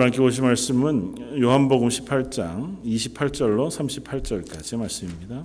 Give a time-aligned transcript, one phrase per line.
[0.00, 5.44] 함께 보실 말씀은 요한복음 18장 28절로 38절까지 말씀입니다.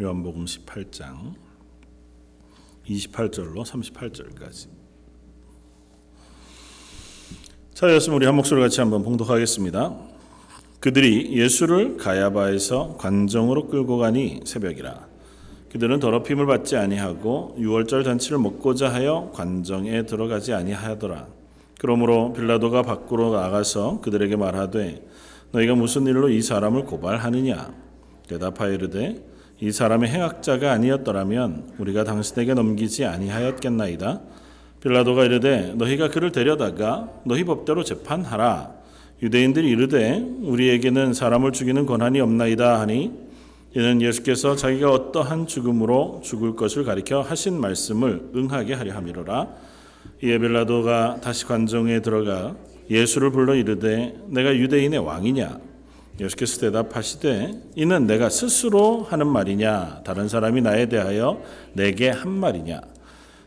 [0.00, 1.47] 요한복음 18장
[2.88, 4.68] 28절로 38절까지.
[7.74, 9.94] 자, 여러분 우리 한 목소리 같이 한번 봉독하겠습니다.
[10.80, 15.06] 그들이 예수를 가야바에서 관정으로 끌고 가니 새벽이라.
[15.70, 21.28] 그들은 더럽힘을 받지 아니하고 유월절 잔치를 먹고자 하여 관정에 들어가지 아니하더라.
[21.78, 25.04] 그러므로 빌라도가 밖으로 나가서 그들에게 말하되
[25.52, 27.72] 너희가 무슨 일로 이 사람을 고발하느냐
[28.28, 29.24] 대답하여 이르되
[29.60, 34.20] 이 사람의 행악자가 아니었더라면 우리가 당신에게 넘기지 아니하였겠나이다.
[34.80, 38.72] 빌라도가 이르되 너희가 그를 데려다가 너희 법대로 재판하라.
[39.20, 43.10] 유대인들이 이르되 우리에게는 사람을 죽이는 권한이 없나이다 하니
[43.74, 49.48] 이는 예수께서 자기가 어떠한 죽음으로 죽을 것을 가리켜 하신 말씀을 응하게 하려 함이로라.
[50.22, 52.54] 이에 빌라도가 다시 관정에 들어가
[52.88, 55.58] 예수를 불러 이르되 내가 유대인의 왕이냐
[56.20, 60.02] 예수께서 대답하시되 이는 내가 스스로 하는 말이냐?
[60.04, 61.40] 다른 사람이 나에 대하여
[61.74, 62.80] 내게 한 말이냐?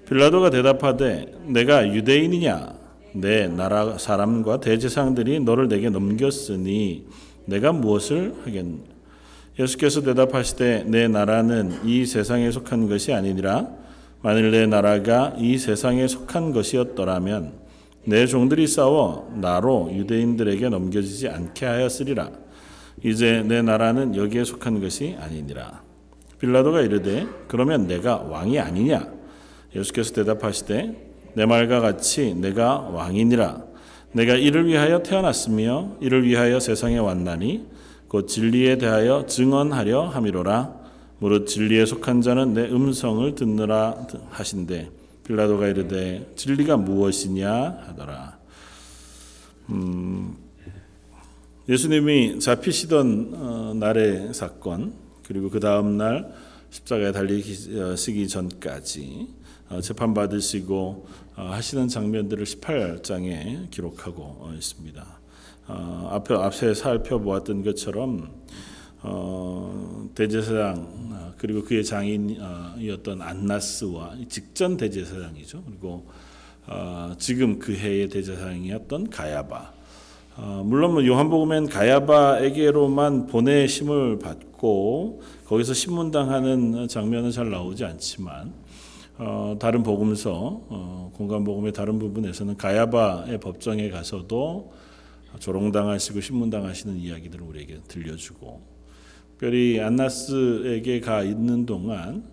[0.08, 2.82] 빌라도가 대답하되 내가 유대인이냐?
[3.14, 7.06] 내 나라 사람과 대제사장들이 너를 내게 넘겼으니
[7.46, 8.92] 내가 무엇을 하겠느냐
[9.60, 13.68] 예수께서 대답하시되 내 나라는 이 세상에 속한 것이 아니니라.
[14.22, 17.54] 만일 내 나라가 이 세상에 속한 것이었더라면
[18.06, 22.30] 내 종들이 싸워 나로 유대인들에게 넘겨지지 않게 하였으리라
[23.04, 25.82] 이제 내 나라는 여기에 속한 것이 아니니라.
[26.40, 29.08] 빌라도가 이르되 그러면 내가 왕이 아니냐?
[29.76, 33.64] 예수께서 대답하시되 내 말과 같이 내가 왕이니라.
[34.14, 37.66] 내가 이를 위하여 태어났으며 이를 위하여 세상에 왔나니
[38.08, 40.82] 곧 진리에 대하여 증언하려 함이로라.
[41.20, 43.96] 무릇 진리에 속한 자는 내 음성을 듣느라
[44.32, 44.90] 하신대.
[45.24, 48.38] 빌라도가 이르되 진리가 무엇이냐 하더라.
[49.70, 50.36] 음,
[51.72, 54.94] 예수님이 잡히시던 어, 날의 사건
[55.24, 56.34] 그리고 그 다음 날
[56.70, 59.30] 십자가에 달리시기 전까지
[59.70, 65.22] 어, 재판 받으시고 어, 하시는 장면들을 18장에 기록하고 있습니다.
[65.68, 68.30] 앞에 앞에 살펴보았던 것처럼
[70.14, 75.64] 대제사장 그리고 그의 장인이었던 안나스와 직전 대제사장이죠.
[75.64, 76.10] 그리고
[77.18, 79.81] 지금 그 해의 대제사장이었던 가야바 어,
[80.64, 88.52] 물론 뭐 요한복음엔 가야바에게로만 보내심을 받고 거기서 신문당하는 장면은 잘 나오지 않지만
[89.20, 94.74] 어, 다른 복음서 어, 공간복음의 다른 부분에서는 가야바의 법정에 가서도
[95.38, 98.62] 조롱당하시고 신문당하시는 이야기들을 우리에게 들려주고
[99.34, 102.24] 특별히 안나스에게 가 있는 동안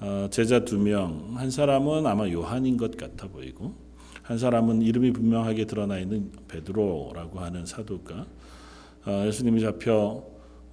[0.00, 3.74] 어, 제자 두 명, 한 사람은 아마 요한인 것 같아 보이고
[4.22, 8.26] 한 사람은 이름이 분명하게 드러나 있는 베드로라고 하는 사도가
[9.06, 10.24] 어, 예수님이 잡혀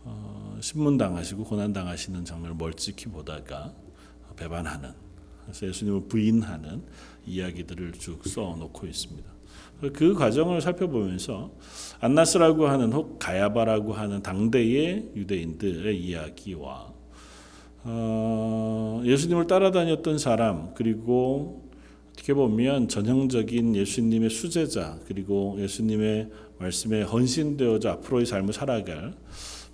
[0.03, 3.73] 어, 신문당하시고 고난당하시는 장면을 멀찍이 보다가
[4.35, 4.91] 배반하는
[5.43, 6.83] 그래서 예수님을 부인하는
[7.25, 9.37] 이야기들을 쭉 써놓고 있습니다.
[9.93, 11.51] 그 과정을 살펴보면서
[11.99, 16.93] 안나스라고 하는 혹 가야바라고 하는 당대의 유대인들의 이야기와
[17.83, 21.66] 어, 예수님을 따라다녔던 사람 그리고
[22.17, 29.13] 어떻게 보면 전형적인 예수님의 수제자 그리고 예수님의 말씀에 헌신되어져 앞으로의 삶을 살아갈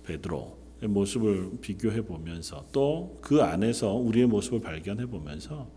[0.04, 5.70] 베드로의 모습을 비교해 보면서 또 그 안에서 우리의 모습을 발견해 보면서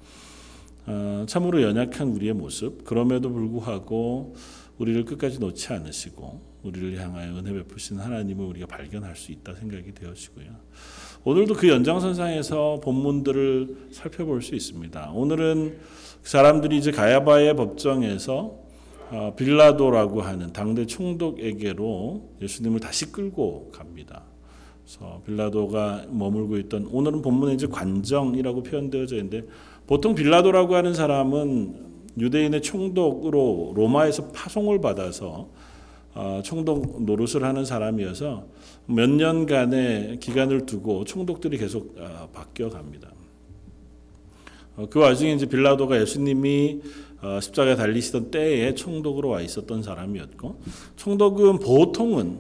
[0.86, 4.36] 어, 참으로 연약한 우리의 모습 그럼에도 불구하고
[4.78, 10.48] 우리를 끝까지 놓지 않으시고 우리를 향하여 은혜 베푸신 하나님을 우리가 발견할 수 있다 생각이 되어지고요.
[11.24, 15.12] 오늘도 그 연장선상에서 본문들을 살펴볼 수 있습니다.
[15.12, 15.78] 오늘은
[16.28, 18.54] 사람들이 이제 가야바의 법정에서
[19.12, 24.24] 어, 빌라도라고 하는 당대 총독에게로 예수님을 다시 끌고 갑니다.
[24.84, 29.48] 그래서 빌라도가 머물고 있던 오늘은 본문에 이제 관정이라고 표현되어져 있는데
[29.88, 31.86] 보통 빌라도라고 하는 사람은
[32.18, 35.48] 유대인의 총독으로 로마에서 파송을 받아서
[36.14, 38.48] 어, 총독 노릇을 하는 사람이어서
[38.88, 43.12] 몇 년간의 기간을 두고 총독들이 계속 어, 바뀌어 갑니다.
[44.78, 46.82] 어, 그 와중에 이제 빌라도가 예수님이
[47.22, 50.62] 어, 십자가에 달리시던 때에 총독으로 와 있었던 사람이었고
[50.96, 52.38] 총독은 보통은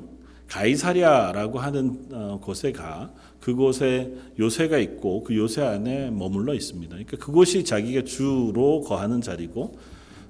[0.47, 3.11] 가이사랴라고 하는 어, 곳에 가
[3.41, 6.91] 그곳에 요새가 있고 그 요새 안에 머물러 있습니다.
[6.91, 9.75] 그러니까 그곳이 자기가 주로 거하는 자리고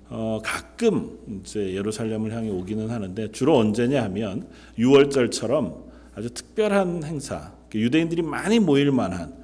[0.10, 4.48] 어, 가끔 이제 예루살렘을 향해 오기는 하는데 주로 언제냐 하면
[4.80, 9.36] 유월절처럼 아주 특별한 행사, 그 유대인들이 많이 모일 만한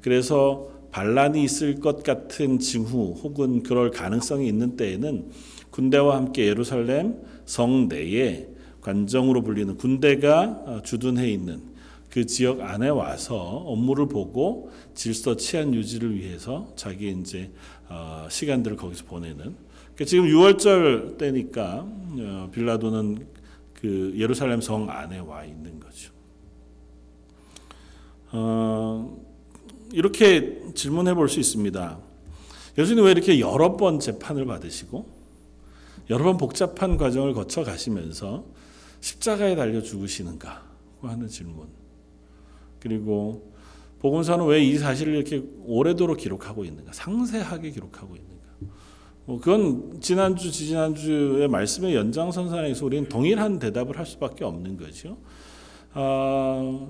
[0.00, 5.30] 그래서 반란이 있을 것 같은 징후 혹은 그럴 가능성이 있는 때에는
[5.68, 8.48] 군대와 함께 예루살렘 성 내에
[8.80, 11.60] 관정으로 불리는 군대가 어, 주둔해 있는
[12.08, 17.50] 그 지역 안에 와서 업무를 보고 질서 치안 유지를 위해서 자기 이제
[17.90, 21.86] 어, 시간들을 거기서 보내는 그러니까 지금 6월절 때니까
[22.20, 23.26] 어, 빌라도는
[23.74, 26.10] 그 예루살렘 성 안에 와 있는 거죠.
[28.32, 29.25] 어,
[29.92, 31.98] 이렇게 질문해 볼 수 있습니다.
[32.78, 35.06] 예수님 왜 이렇게 여러 번 재판을 받으시고
[36.10, 38.44] 여러 번 복잡한 과정을 거쳐 가시면서
[39.00, 40.62] 십자가에 달려 죽으시는가
[41.02, 41.68] 하는 질문.
[42.80, 43.52] 그리고
[44.00, 46.92] 복음서는 왜 이 사실을 이렇게 오래도록 기록하고 있는가?
[46.92, 48.36] 상세하게 기록하고 있는가?
[49.24, 55.16] 뭐 그건 지난주 지지난주의 말씀의 연장선상에서 우리는 동일한 대답을 할 수밖에 없는 거죠.
[55.94, 56.86] 아,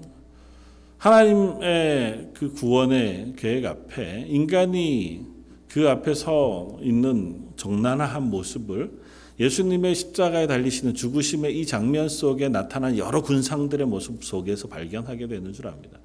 [0.99, 5.27] 하나님의 그 구원의 계획 앞에 인간이
[5.69, 8.91] 그 앞에 서 있는 정난한 모습을
[9.39, 15.69] 예수님의 십자가에 달리시는 죽으심의 이 장면 속에 나타난 여러 군상들의 모습 속에서 발견하게 되는 줄
[15.69, 15.99] 압니다.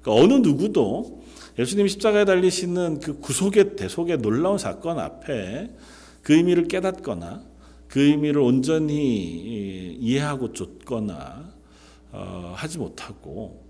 [0.00, 1.22] 그러니까 어느 누구도
[1.56, 5.70] 예수님 십자가에 달리시는 그 구속의 대속의 놀라운 사건 앞에
[6.22, 7.44] 그 의미를 깨닫거나
[7.86, 11.52] 그 의미를 온전히 이해하고 쫓거나
[12.10, 13.61] 어, 하지 못하고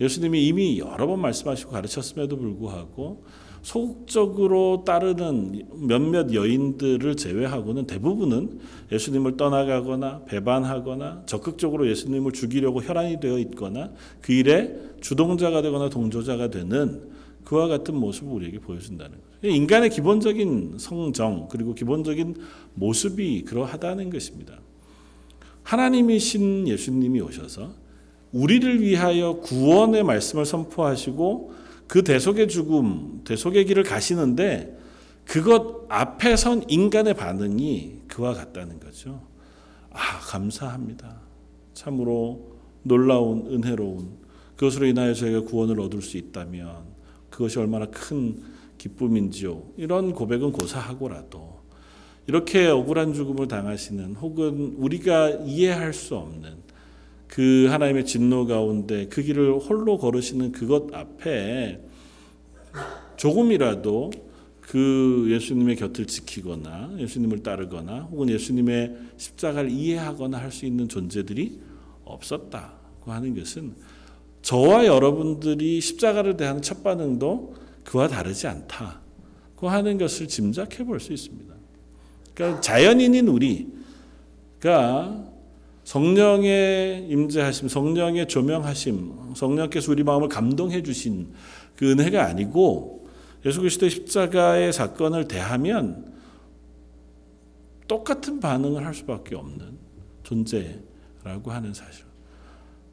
[0.00, 3.24] 예수님이 이미 여러 번 말씀하시고 가르쳤음에도 불구하고
[3.62, 8.60] 소극적으로 따르는 몇몇 여인들을 제외하고는 대부분은
[8.92, 13.90] 예수님을 떠나가거나 배반하거나 적극적으로 예수님을 죽이려고 혈안이 되어 있거나
[14.20, 17.10] 그 일에 주동자가 되거나 동조자가 되는
[17.44, 19.48] 그와 같은 모습을 우리에게 보여준다는 거죠.
[19.48, 22.36] 인간의 기본적인 성정 그리고 기본적인
[22.74, 24.60] 모습이 그러하다는 것입니다.
[25.64, 27.85] 하나님이신 예수님이 오셔서
[28.32, 31.54] 우리를 위하여 구원의 말씀을 선포하시고
[31.86, 34.76] 그 대속의 죽음, 대속의 길을 가시는데
[35.24, 39.22] 그것 앞에 선 인간의 반응이 그와 같다는 거죠.
[39.90, 41.20] 아, 감사합니다.
[41.74, 44.08] 참으로 놀라운 은혜로운
[44.56, 46.96] 그것으로 인하여 저희가 구원을 얻을 수 있다면
[47.30, 48.42] 그것이 얼마나 큰
[48.78, 49.62] 기쁨인지요.
[49.76, 51.56] 이런 고백은 고사하고라도
[52.26, 56.65] 이렇게 억울한 죽음을 당하시는 혹은 우리가 이해할 수 없는
[57.36, 61.78] 그 하나님의 진노 가운데 그 길을 홀로 걸으시는 그것 앞에
[63.18, 64.10] 조금이라도
[64.62, 71.60] 그 예수님의 곁을 지키거나 예수님을 따르거나 혹은 예수님의 십자가를 이해하거나 할 수 있는 존재들이
[72.06, 73.74] 없었다고 하는 것은
[74.40, 77.54] 저와 여러분들이 십자가를 대하는 첫 반응도
[77.84, 81.54] 그와 다르지 않다고 하는 것을 짐작해 볼 수 있습니다.
[82.32, 85.25] 그러니까 자연인인 우리가
[85.86, 91.32] 성령의 임재하심, 성령의 조명하심, 성령께서 우리 마음을 감동해 주신
[91.76, 93.06] 그 은혜가 아니고
[93.44, 96.12] 예수 그리스도의 십자가의 사건을 대하면
[97.86, 99.78] 똑같은 반응을 할 수밖에 없는
[100.24, 102.04] 존재라고 하는 사실.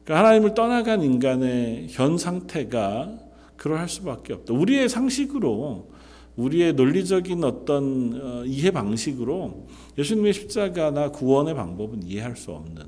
[0.04, 3.18] 그러니까 하나님을 떠나간 인간의 현 상태가
[3.56, 4.54] 그러할 수밖에 없다.
[4.54, 5.90] 우리의 상식으로
[6.36, 12.82] 우리의 논리적인 어떤 어, 이해 방식으로 예수님의 십자가나 구원의 방법은 이해할 수 없는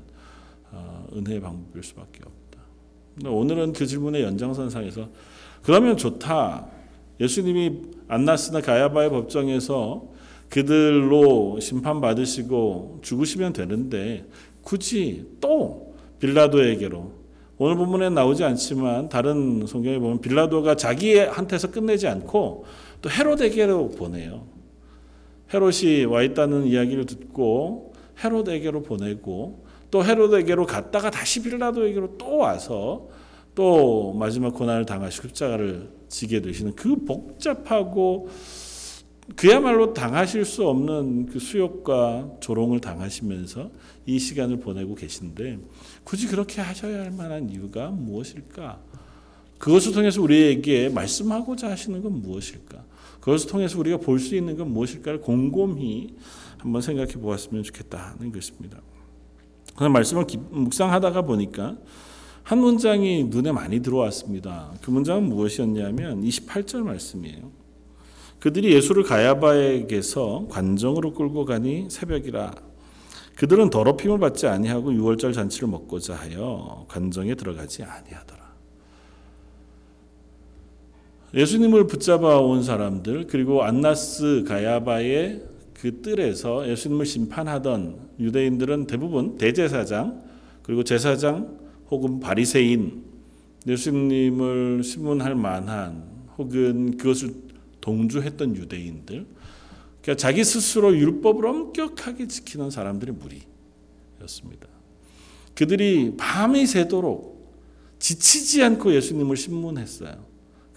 [0.71, 3.29] 어, 은혜의 방법일 수밖에 없다.
[3.29, 5.09] 오늘은 그 질문의 연장선상에서
[5.63, 6.67] 그러면 좋다.
[7.19, 10.05] 예수님이 안나스나 가야바의 법정에서
[10.49, 14.25] 그들로 심판받으시고 죽으시면 되는데
[14.61, 17.11] 굳이 또 빌라도에게로
[17.57, 22.65] 오늘 본문에 나오지 않지만 다른 성경에 보면 빌라도가 자기한테서 끝내지 않고
[23.01, 24.56] 또 헤롯에게로 보내요.
[25.53, 33.07] 헤롯이 와 있다는 이야기를 듣고 헤롯에게로 보내고 또 헤롯에게로 갔다가 다시 빌라도에게로 또 와서
[33.55, 38.29] 또 마지막 고난을 당하시고 십자가를 지게 되시는 그 복잡하고
[39.35, 43.69] 그야말로 당하실 수 없는 그 수욕과 조롱을 당하시면서
[44.05, 45.59] 이 시간을 보내고 계신데
[46.03, 48.79] 굳이 그렇게 하셔야 할 만한 이유가 무엇일까?
[49.57, 52.85] 그것을 통해서 우리에게 말씀하고자 하시는 건 무엇일까?
[53.19, 56.15] 그것을 통해서 우리가 볼 수 있는 건 무엇일까를 곰곰이
[56.57, 58.79] 한번 생각해 보았으면 좋겠다는 것입니다.
[59.75, 61.77] 그런 말씀을 묵상하다가 보니까
[62.43, 64.71] 한 문장이 눈에 많이 들어왔습니다.
[64.81, 67.51] 그 문장은 무엇이었냐면 28절 말씀이에요.
[68.39, 72.53] 그들이 예수를 가야바에게서 관정으로 끌고 가니 새벽이라
[73.35, 78.46] 그들은 더럽힘을 받지 아니하고 유월절 잔치를 먹고자 하여 관정에 들어가지 아니하더라.
[81.33, 85.43] 예수님을 붙잡아 온 사람들 그리고 안나스 가야바의
[85.73, 90.23] 그 뜰에서 예수님을 심판하던 유대인들은 대부분 대제사장
[90.63, 93.03] 그리고 제사장 혹은 바리새인
[93.67, 96.03] 예수님을 신문할 만한
[96.37, 97.33] 혹은 그것을
[97.81, 99.25] 동조했던 유대인들
[100.01, 103.15] 그러니까 자기 스스로 율법을 엄격하게 지키는 사람들의
[104.17, 104.67] 무리였습니다.
[105.53, 107.37] 그들이 밤이 새도록
[107.99, 110.26] 지치지 않고 예수님을 신문했어요.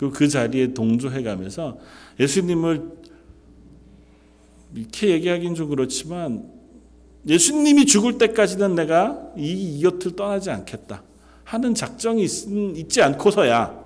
[0.00, 1.78] 그리고 그 자리에 동조해 가면서
[2.18, 2.90] 예수님을
[4.74, 6.50] 이렇게 얘기하기는 좀 그렇지만
[7.28, 11.02] 예수님이 죽을 때까지는 내가 이 곁을 떠나지 않겠다
[11.44, 13.78] 하는 작정이 있, 지 않고서야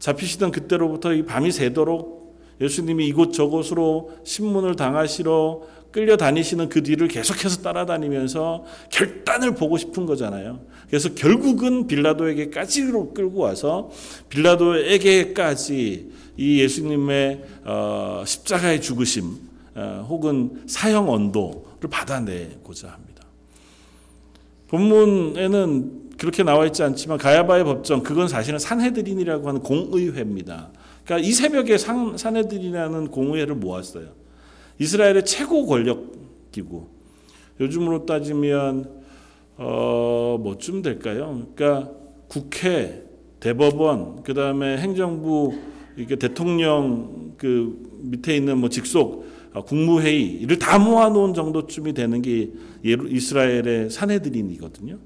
[0.00, 2.25] 잡히시던 그때로부터 이 밤이 새도록
[2.60, 10.60] 예수님이 이곳 저곳으로 신문을 당하시러 끌려다니시는 그 뒤를 계속해서 따라다니면서 결단을 보고 싶은 거잖아요.
[10.88, 13.90] 그래서 결국은 빌라도에게까지로 끌고 와서
[14.28, 19.36] 빌라도에게까지 이 예수님의 어, 십자가의 죽으심
[19.74, 23.24] 어, 혹은 사형 언도를 받아내고자 합니다.
[24.68, 30.70] 본문에는 그렇게 나와 있지 않지만 가야바의 법정 그건 사실은 산헤드린이라고 하는 공의회입니다.
[31.06, 34.08] 그러니까 이 새벽에 산, 산헤드린이라는 공의회를 모았어요.
[34.78, 36.12] 이스라엘의 최고 권력
[36.50, 36.88] 기구.
[37.60, 38.90] 요즘으로 따지면
[39.56, 41.46] 어, 뭐쯤 될까요?
[41.54, 41.92] 그러니까
[42.28, 43.04] 국회,
[43.40, 45.54] 대법원, 그 다음에 행정부,
[45.96, 52.50] 이게 대통령 그 밑에 있는 뭐 직속 어, 국무회의를 다 모아놓은 정도쯤이 되는 게
[52.82, 54.98] 이스라엘의 사내들인이거든요.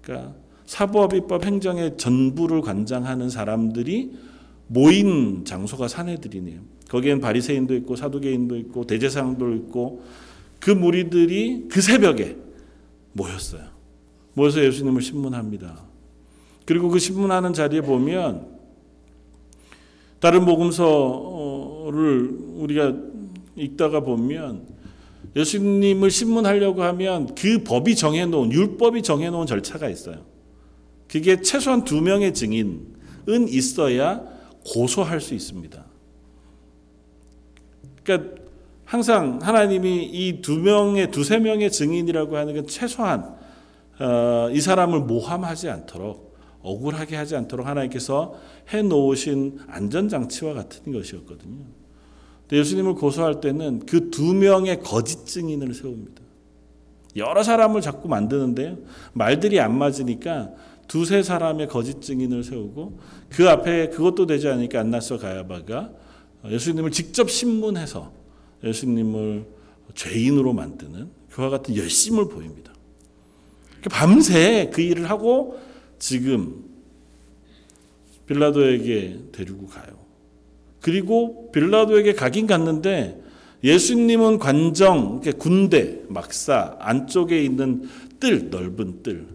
[0.00, 4.12] 그러니까 사법, 입법, 행정의 전부를 관장하는 사람들이
[4.68, 6.60] 모인 장소가 사내들이네요.
[6.88, 10.02] 거기엔 바리새인도 있고 사두개인도 있고 대제사장도 있고
[10.60, 12.36] 그 무리들이 그 새벽에
[13.12, 13.62] 모였어요.
[14.34, 15.84] 모여서 예수님을 신문합니다.
[16.64, 18.56] 그리고 그 신문하는 자리에 보면
[20.20, 22.94] 다른 복음서를 우리가
[23.56, 24.66] 읽다가 보면
[25.34, 30.24] 예수님을 신문하려고 하면 그 법이 정해놓은 율법이 정해놓은 절차가 있어요.
[31.08, 34.35] 그게 최소한 두 명의 증인은 있어야
[34.66, 35.84] 고소할 수 있습니다.
[38.02, 38.42] 그러니까
[38.84, 43.36] 항상 하나님이 이 두 명의 두세 명의 증인이라고 하는 건 최소한
[43.98, 48.34] 어, 이 사람을 모함하지 않도록 억울하게 하지 않도록 하나님께서
[48.72, 51.64] 해 놓으신 안전 장치와 같은 것이었거든요.
[52.52, 56.22] 예수님을 고소할 때는 그 두 명의 거짓 증인을 세웁니다.
[57.16, 58.76] 여러 사람을 자꾸 만드는데요.
[59.14, 60.50] 말들이 안 맞으니까
[60.88, 62.98] 두세 사람의 거짓 증인을 세우고
[63.30, 65.90] 그 앞에 그것도 되지 않으니까 안나서 가야바가
[66.48, 68.12] 예수님을 직접 신문해서
[68.62, 69.46] 예수님을
[69.94, 72.72] 죄인으로 만드는 그와 같은 열심을 보입니다.
[73.90, 75.60] 밤새 그 일을 하고
[75.98, 76.64] 지금
[78.26, 79.96] 빌라도에게 데리고 가요.
[80.80, 83.22] 그리고 빌라도에게 가긴 갔는데
[83.64, 87.88] 예수님은 관정, 군대, 막사 안쪽에 있는
[88.20, 89.26] 뜰, 넓은 뜰,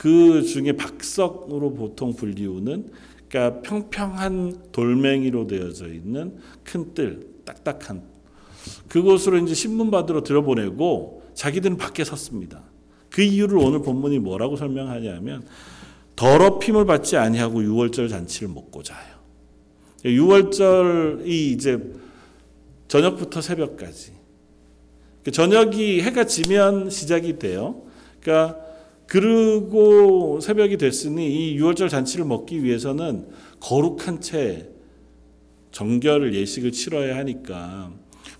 [0.00, 2.90] 그 중에 박석으로 보통 불리우는
[3.28, 8.02] 그러니까 평평한 돌멩이로 되어져 있는 큰 뜰, 딱딱한
[8.88, 12.62] 그곳으로 이제 신문 받으러 들어보내고 자기들은 밖에 섰습니다.
[13.10, 15.44] 그 이유를 오늘 본문이 뭐라고 설명하냐면
[16.16, 19.16] 더럽힘을 받지 아니하고 유월절 잔치를 먹고자 해요.
[20.02, 21.78] 6월절이 이제
[22.88, 24.12] 저녁부터 새벽까지.
[25.24, 27.82] 그 저녁이 해가 지면 시작이 돼요.
[28.22, 28.69] 그러니까
[29.10, 33.26] 그리고 새벽이 됐으니 이 6월절 잔치를 먹기 위해서는
[33.58, 34.68] 거룩한 채
[35.72, 37.92] 정결을 예식을 치러야 하니까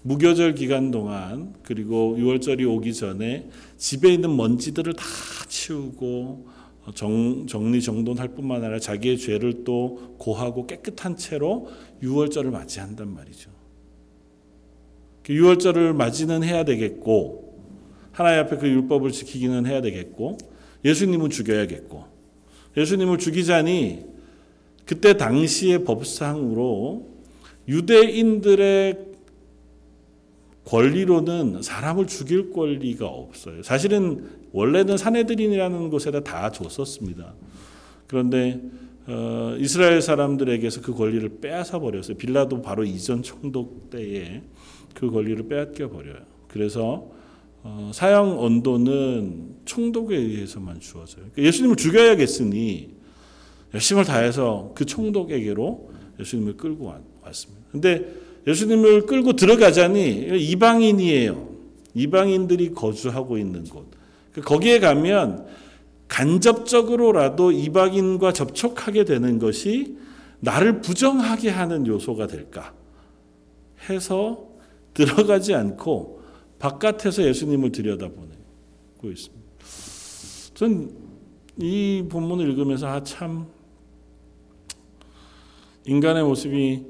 [0.03, 3.49] 무교절 기간 동안 그리고 6월절이 오기 전에
[3.79, 5.05] 집에 있는 먼지들을 다
[5.49, 6.47] 치우고
[6.95, 11.69] 정, 정리정돈할 뿐만 아니라 자기의 죄를 또 고하고 깨끗한 채로
[12.01, 13.51] 유월절을 맞이한단 말이죠.
[15.25, 17.59] 그 유월절을 맞이는 해야 되겠고
[18.13, 20.39] 하나님 앞에 그 율법을 지키기는 해야 되겠고
[20.85, 22.05] 예수님은 죽여야겠고
[22.77, 24.05] 예수님을 죽이자니
[24.85, 27.09] 그때 당시의 법상으로
[27.69, 29.11] 유대인들의
[30.65, 33.63] 권리로는 사람을 죽일 권리가 없어요.
[33.63, 37.35] 사실은 원래는 사내들인이라는 곳에다 다 줬었습니다.
[38.07, 38.61] 그런데
[39.07, 42.17] 어, 이스라엘 사람들에게서 그 권리를 빼앗아 버렸어요.
[42.17, 44.43] 빌라도 바로 이전 총독 때에
[44.95, 46.19] 그 권리를 빼앗겨 버려요.
[46.49, 47.11] 그래서
[47.63, 51.27] 어, 사형 언도는 총독에 의해서만 주어져요.
[51.33, 52.91] 그러니까 예수님을 죽여야겠으니
[53.75, 57.67] 열심을 다해서 그 총독에게로 예수님을 끌고 왔습니다.
[57.71, 58.15] 근데
[58.47, 61.51] 예수님을 끌고 들어가자니 이방인이에요.
[61.95, 63.87] 이방인들이 거주하고 있는 곳.
[64.33, 65.47] 그 거기에 가면
[66.09, 69.97] 간접적으로라도 이방인과 접촉하게 되는 것이
[70.41, 72.73] 나를 부정하게 하는 요소가 될까
[73.89, 74.49] 해서
[74.95, 76.20] 들어가지 않고
[76.61, 78.31] 바깥에서 예수님을 들여다보고
[79.11, 79.41] 있습니다.
[80.55, 81.11] 전
[81.63, 83.47] 이 본문을 읽으면서 아 참
[85.87, 86.87] 인간의 모습이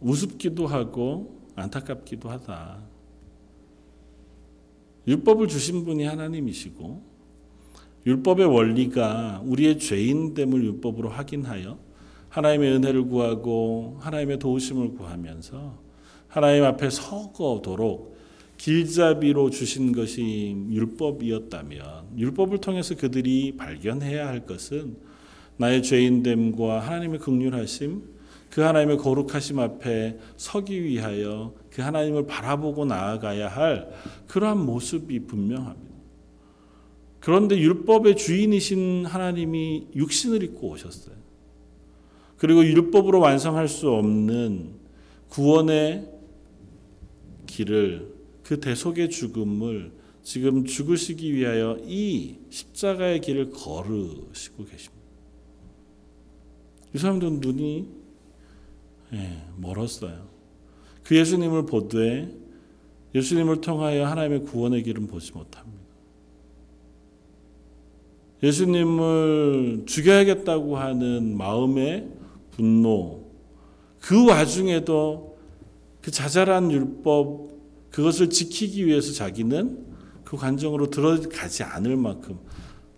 [0.00, 2.82] 우습기도 하고 안타깝기도 하다.
[5.06, 7.02] 율법을 주신 분이 하나님이시고
[8.06, 11.78] 율법의 원리가 우리의 죄인됨을 율법으로 확인하여
[12.30, 15.78] 하나님의 은혜를 구하고 하나님의 도우심을 구하면서
[16.28, 18.13] 하나님 앞에 서거도록
[18.58, 24.96] 길잡이로 주신 것이 율법이었다면 율법을 통해서 그들이 발견해야 할 것은
[25.56, 28.02] 나의 죄인됨과 하나님의 극률하심
[28.50, 33.90] 그 하나님의 거룩하심 앞에 서기 위하여 그 하나님을 바라보고 나아가야 할
[34.28, 35.94] 그러한 모습이 분명합니다.
[37.18, 41.16] 그런데 율법의 주인이신 하나님이 육신을 입고 오셨어요.
[42.36, 44.74] 그리고 율법으로 완성할 수 없는
[45.30, 46.08] 구원의
[47.46, 48.13] 길을
[48.44, 49.90] 그 대속의 죽음을
[50.22, 55.04] 지금 죽으시기 위하여 이 십자가의 길을 걸으시고 계십니다.
[56.94, 57.88] 이 사람들은 눈이
[59.14, 60.28] 예, 멀었어요.
[61.02, 62.32] 그 예수님을 보되
[63.14, 65.84] 예수님을 통하여 하나님의 구원의 길은 보지 못합니다.
[68.42, 72.08] 예수님을 죽여야겠다고 하는 마음의
[72.50, 73.24] 분노,
[74.00, 75.38] 그 와중에도
[76.02, 77.53] 그 자잘한 율법,
[77.94, 79.86] 그것을 지키기 위해서 자기는
[80.24, 82.40] 그 관정으로 들어가지 않을 만큼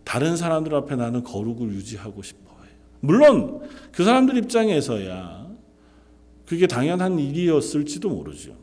[0.04, 2.72] 다른 사람들 앞에 나는 거룩을 유지하고 싶어 해요.
[3.00, 3.60] 물론
[3.92, 5.54] 그 사람들 입장에서야
[6.46, 8.56] 그게 당연한 일이었을지도 모르죠.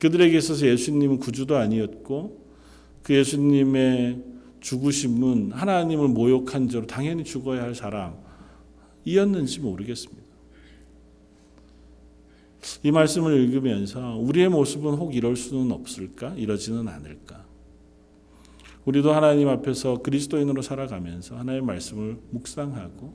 [0.00, 2.44] 그들에게 있어서 예수님은 구주도 아니었고
[3.04, 4.20] 그 예수님의
[4.58, 10.25] 죽으심은 하나님을 모욕한 죄로 당연히 죽어야 할 사람이었는지 모르겠습니다.
[12.82, 16.34] 이 말씀을 읽으면서 우리의 모습은 혹 이럴 수는 없을까?
[16.36, 17.44] 이러지는 않을까?
[18.84, 23.14] 우리도 하나님 앞에서 그리스도인으로 살아가면서 하나님의 말씀을 묵상하고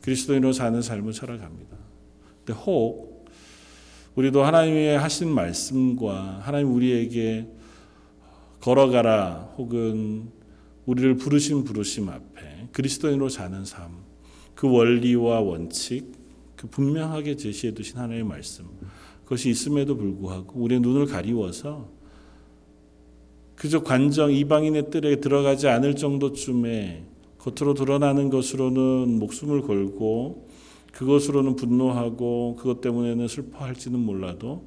[0.00, 1.76] 그리스도인으로 사는 삶을 살아갑니다.
[2.44, 3.26] 근데 혹
[4.14, 7.46] 우리도 하나님의 하신 말씀과 하나님 우리에게
[8.60, 10.30] 걸어가라 혹은
[10.86, 13.90] 우리를 부르신 부르심 앞에 그리스도인으로 사는 삶,
[14.54, 16.12] 그 원리와 원칙,
[16.56, 18.81] 그 분명하게 제시해 두신 하나님의 말씀, 그
[19.32, 21.88] 것이 있음에도 불구하고 우리의 눈을 가리워서
[23.56, 27.04] 그저 관정 이방인의 뜰에 들어가지 않을 정도쯤에
[27.38, 30.48] 겉으로 드러나는 것으로는 목숨을 걸고
[30.92, 34.64] 그것으로는 분노하고 그것 때문에는 슬퍼할지는 몰라도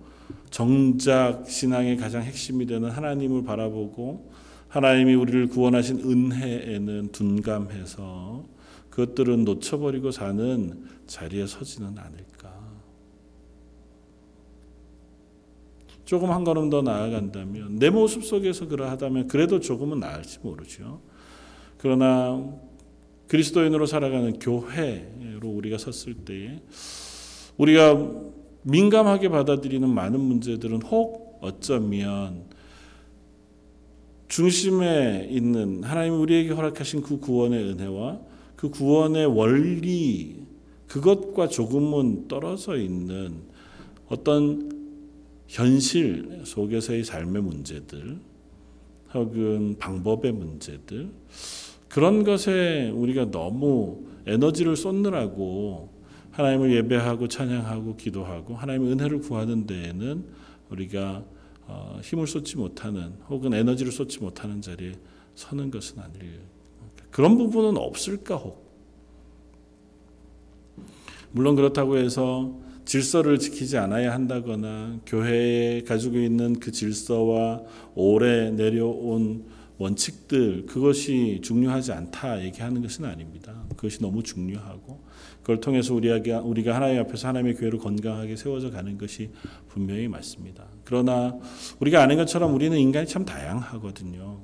[0.49, 4.31] 정작 신앙의 가장 핵심이 되는 하나님을 바라보고
[4.67, 8.45] 하나님이 우리를 구원하신 은혜에는 둔감해서
[8.89, 12.35] 그것들은 놓쳐버리고 사는 자리에 서지는 않을까.
[16.05, 21.01] 조금 한 걸음 더 나아간다면 내 모습 속에서 그러하다면 그래도 조금은 나을지 모르죠.
[21.77, 22.41] 그러나
[23.27, 26.61] 그리스도인으로 살아가는 교회로 우리가 섰을 때에
[27.57, 28.11] 우리가
[28.61, 32.45] 민감하게 받아들이는 많은 문제들은 혹 어쩌면
[34.27, 38.19] 중심에 있는 하나님 우리에게 허락하신 그 구원의 은혜와
[38.55, 40.45] 그 구원의 원리
[40.87, 43.41] 그것과 조금은 떨어져 있는
[44.07, 44.74] 어떤
[45.47, 48.19] 현실 속에서의 삶의 문제들
[49.13, 51.09] 혹은 방법의 문제들
[51.87, 55.89] 그런 것에 우리가 너무 에너지를 쏟느라고
[56.31, 60.25] 하나님을 예배하고 찬양하고 기도하고 하나님의 은혜를 구하는 데에는
[60.69, 61.23] 우리가
[61.67, 64.93] 어, 힘을 쏟지 못하는 혹은 에너지를 쏟지 못하는 자리에
[65.35, 66.39] 서는 것은 아니에요.
[67.09, 68.65] 그런 부분은 없을까 혹.
[71.31, 72.53] 물론 그렇다고 해서
[72.85, 77.61] 질서를 지키지 않아야 한다거나 교회에 가지고 있는 그 질서와
[77.95, 79.45] 오래 내려온
[79.77, 83.65] 원칙들 그것이 중요하지 않다 얘기하는 것은 아닙니다.
[83.75, 85.03] 그것이 너무 중요하고
[85.41, 89.31] 그걸 통해서 우리가 우리가 하나님 앞에서 하나님의 교회를 건강하게 세워져 가는 것이
[89.67, 90.65] 분명히 맞습니다.
[90.85, 91.37] 그러나
[91.79, 94.39] 우리가 아는 것처럼 우리는 인간이 참 다양하거든요.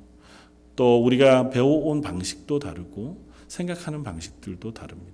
[0.76, 5.11] 또 우리가 배워온 방식도 다르고 생각하는 방식들도 다릅니다.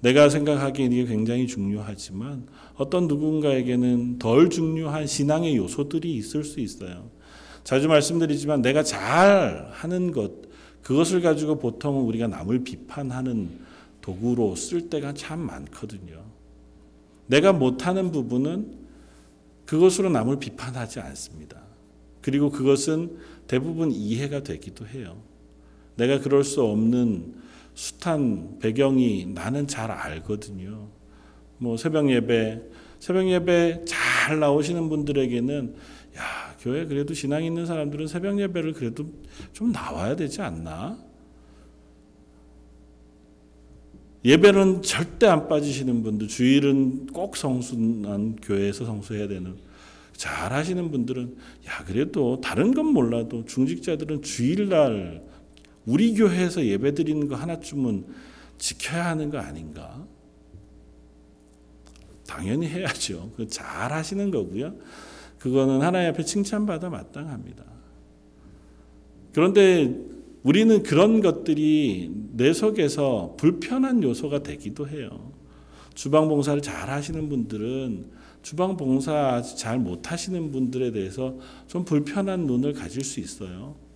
[0.00, 7.10] 내가 생각하기에 이게 굉장히 중요하지만 어떤 누군가에게는 덜 중요한 신앙의 요소들이 있을 수 있어요.
[7.64, 10.32] 자주 말씀드리지만 내가 잘 하는 것,
[10.82, 13.50] 그것을 가지고 보통 우리가 남을 비판하는
[14.00, 16.22] 도구로 쓸 때가 참 많거든요.
[17.26, 18.78] 내가 못하는 부분은
[19.66, 21.60] 그것으로 남을 비판하지 않습니다.
[22.22, 25.18] 그리고 그것은 대부분 이해가 되기도 해요.
[25.96, 27.34] 내가 그럴 수 없는
[27.78, 30.88] 숱한 배경이 나는 잘 알거든요.
[31.58, 32.60] 뭐 새벽 예배,
[32.98, 35.76] 새벽 예배 잘 나오시는 분들에게는
[36.16, 39.08] 야, 교회 그래도 신앙 있는 사람들은 새벽 예배를 그래도
[39.52, 40.98] 좀 나와야 되지 않나?
[44.24, 49.54] 예배는 절대 안 빠지시는 분들, 주일은 꼭 성수난 교회에서 성수해야 되는
[50.16, 51.36] 잘 하시는 분들은
[51.68, 55.27] 야 그래도 다른 건 몰라도 중직자들은 주일날
[55.88, 58.04] 우리 교회에서 예배 드리는 거 하나쯤은
[58.58, 60.06] 지켜야 하는 거 아닌가?
[62.26, 63.32] 당연히 해야죠.
[63.36, 64.74] 그잘 하시는 거고요.
[65.38, 67.64] 그거는 하나님 앞에 칭찬받아 마땅합니다.
[69.32, 69.98] 그런데
[70.42, 75.32] 우리는 그런 것들이 내 속에서 불편한 요소가 되기도 해요.
[75.94, 78.10] 주방 봉사를 잘 하시는 분들은
[78.42, 83.87] 주방 봉사 잘 못 하시는 분들에 대해서 좀 불편한 눈을 가질 수 있어요.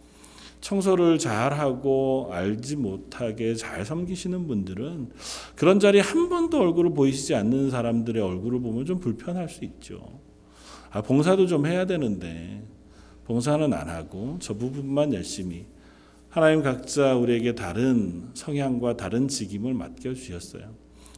[0.62, 5.10] 청소를 잘 하고 알지 못하게 잘 섬기시는 분들은
[5.56, 10.20] 그런 자리에 한 번도 얼굴을 보이시지 않는 사람들의 얼굴을 보면 좀 불편할 수 있죠.
[10.90, 12.62] 아, 봉사도 좀 해야 되는데
[13.24, 15.66] 봉사는 안 하고 저 부분만 열심히
[16.28, 20.74] 하나님 각자 우리에게 다른 성향과 다른 직임을 맡겨 주셨어요.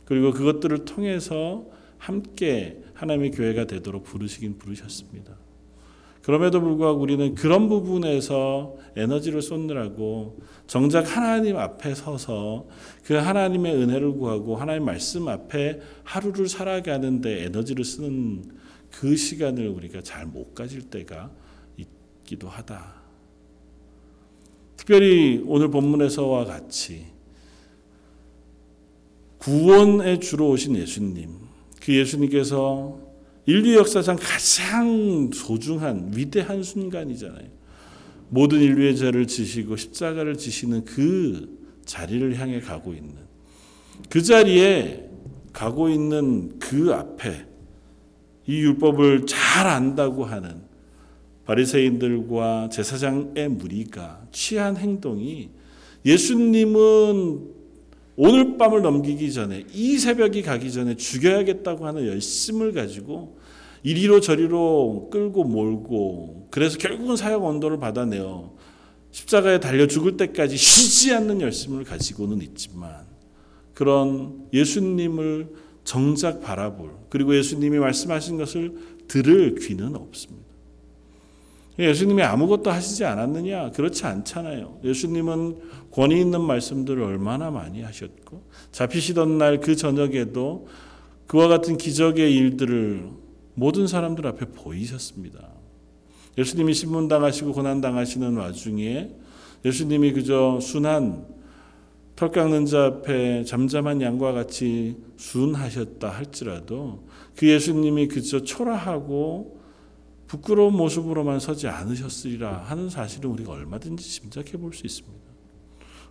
[0.07, 1.67] 그리고 그것들을 통해서
[1.99, 5.44] 함께 하나님의 교회가 되도록 부르시긴 부르셨습니다.
[6.25, 12.67] 그럼에도 불구하고 우리는 그런 부분에서 에너지를 쏟느라고 정작 하나님 앞에 서서
[13.05, 18.43] 그 하나님의 은혜를 구하고 하나님 말씀 앞에 하루를 살아가는데 에너지를 쓰는
[18.91, 21.31] 그 시간을 우리가 잘 못 가질 때가
[21.77, 22.95] 있기도 하다.
[24.79, 27.05] 특별히 오늘 본문에서와 같이
[29.37, 31.29] 구원에 주로 오신 예수님,
[31.83, 33.04] 그 예수님께서
[33.47, 37.49] 인류 역사상 가장 소중한 위대한 순간이잖아요.
[38.31, 43.13] 모든 인류의 죄를 지시고 십자가를 지시는 그 자리를 향해 가고 있는
[44.09, 45.09] 그 자리에
[45.53, 47.47] 가고 있는 그 앞에
[48.47, 50.63] 이 율법을 잘 안다고 하는
[51.45, 55.51] 바리새인들과 제사장의 무리가 취한 행동이
[56.05, 57.54] 예수님은
[58.17, 63.39] 오늘 밤을 넘기기 전에 이 새벽이 가기 전에 죽여야겠다고 하는 열심을 가지고
[63.83, 68.55] 이리로 저리로 끌고 몰고 그래서 결국은 사형 언도를 받아내어
[69.11, 73.05] 십자가에 달려 죽을 때까지 쉬지 않는 열심을 가지고는 있지만
[73.75, 75.49] 그런 예수님을
[75.85, 78.75] 정작 바라볼 그리고 예수님이 말씀하신 것을
[79.09, 80.44] 들을 귀는 없습니다.
[81.79, 83.71] 예수님이 아무것도 하시지 않았느냐?
[83.73, 84.79] 그렇지 않잖아요.
[84.85, 85.59] 예수님은
[85.91, 90.69] 권위 있는 말씀들을 얼마나 많이 하셨고 잡히시던 날 그 저녁에도
[91.27, 93.09] 그와 같은 기적의 일들을
[93.55, 95.49] 모든 사람들 앞에 보이셨습니다.
[96.37, 99.11] 예수님이 신문 당하시고 고난 당하시는 와중에
[99.65, 101.25] 예수님이 그저 순한
[102.17, 107.05] 털 깎는 자 앞에 잠잠한 양과 같이 순하셨다 할지라도
[107.37, 109.54] 그 예수님이 그저 초라하고
[110.27, 115.25] 부끄러운 모습으로만 서지 않으셨으리라 하는 사실은 우리가 얼마든지 짐작해 볼 수 있습니다.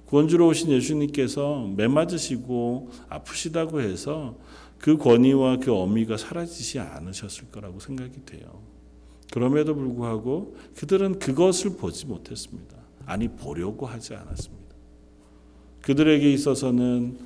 [0.06, 4.38] 구원주로 오신 예수님께서 매 맞으시고 아프시다고 해서
[4.78, 8.62] 그 권위와 그 어미가 사라지지 않으셨을 거라고 생각이 돼요.
[9.32, 12.78] 그럼에도 불구하고 그들은 그것을 보지 못했습니다.
[13.06, 14.76] 아니 보려고 하지 않았습니다.
[15.82, 17.17] 그들에게 있어서는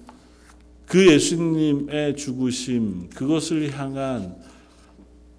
[0.85, 4.37] 그 예수님의 죽으심 그것을 향한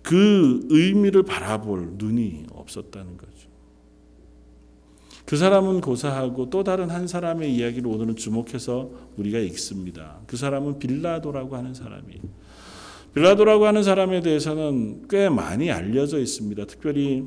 [0.08, 3.48] 그 의미를 바라볼 눈이 없었다는 거죠.
[5.26, 10.20] 그 사람은 고사하고 또 다른 한 사람의 이야기를 오늘은 주목해서 우리가 읽습니다.
[10.26, 12.22] 그 사람은 빌라도라고 하는 사람이에요.
[13.14, 16.64] 빌라도라고 하는 사람에 대해서는 꽤 많이 알려져 있습니다.
[16.64, 17.24] 특별히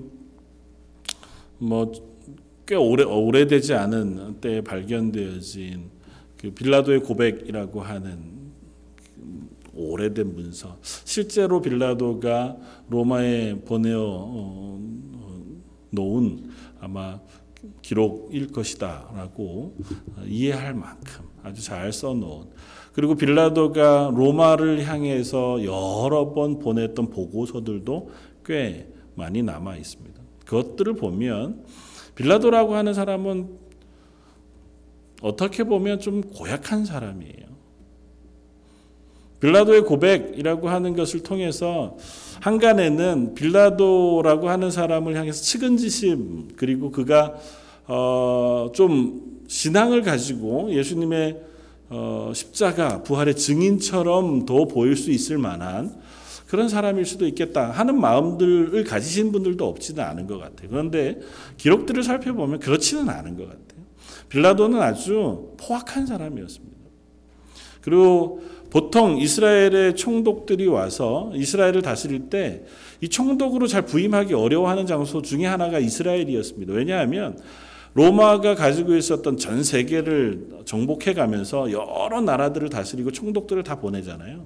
[1.60, 2.12] 뭐
[2.72, 5.90] 꽤 오래 오래되지 않은 때에 발견되어진
[6.38, 8.41] 그 빌라도의 고백이라고 하는
[9.74, 10.78] 오래된 문서.
[10.82, 12.58] 실제로 빌라도가
[12.90, 14.80] 로마에 보내어
[15.92, 17.20] 놓은 아마
[17.82, 19.76] 기록일 것이다라고
[20.26, 22.48] 이해할 만큼 아주 잘 써놓은
[22.94, 28.12] 그리고 빌라도가 로마를 향해서 여러 번 보냈던 보고서들도
[28.46, 30.22] 꽤 많이 남아 있습니다.
[30.46, 31.64] 그것들을 보면
[32.16, 33.60] 빌라도라고 하는 사람은
[35.22, 37.51] 어떻게 보면 좀 고약한 사람이에요.
[39.42, 41.98] 빌라도의 고백이라고 하는 것을 통해서
[42.40, 47.36] 한간에는 빌라도라고 하는 사람을 향해서 측은지심 그리고 그가
[47.88, 51.42] 어 좀 신앙을 가지고 예수님의
[51.90, 55.94] 어 십자가 부활의 증인처럼 더 보일 수 있을 만한
[56.48, 60.70] 그런 사람일 수도 있겠다 하는 마음들을 가지신 분들도 없지는 않은 것 같아요.
[60.70, 61.20] 그런데
[61.58, 63.82] 기록들을 살펴보면 그렇지는 않은 것 같아요.
[64.30, 66.78] 빌라도는 아주 포악한 사람이었습니다.
[67.82, 68.42] 그리고
[68.72, 72.64] 보통 이스라엘의 총독들이 와서 이스라엘을 다스릴 때
[73.02, 76.72] 이 총독으로 잘 부임하기 어려워하는 장소 중에 하나가 이스라엘이었습니다.
[76.72, 77.38] 왜냐하면
[77.94, 84.46] 로마가 가지고 있었던 전 세계를 정복해 가면서 여러 나라들을 다스리고 총독들을 다 보내잖아요.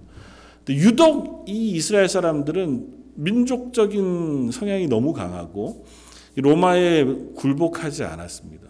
[0.70, 5.86] 유독 이 이스라엘 사람들은 민족적인 성향이 너무 강하고
[6.38, 7.04] 로마에
[7.36, 8.64] 굴복하지 않았습니다.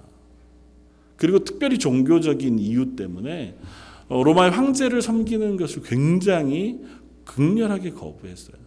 [1.16, 6.80] 그리고 특별히 종교적인 이유 때문에 어, 로마의 황제를 섬기는 것을 굉장히
[7.24, 8.66] 극렬하게 거부했어요.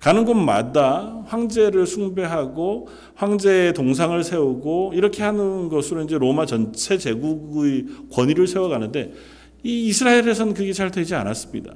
[0.00, 8.48] 가는 곳마다 황제를 숭배하고 황제의 동상을 세우고 이렇게 하는 것으로 이제 로마 전체 제국의 권위를
[8.48, 9.12] 세워가는데
[9.62, 11.74] 이 이스라엘에서는 그게 잘 되지 않았습니다.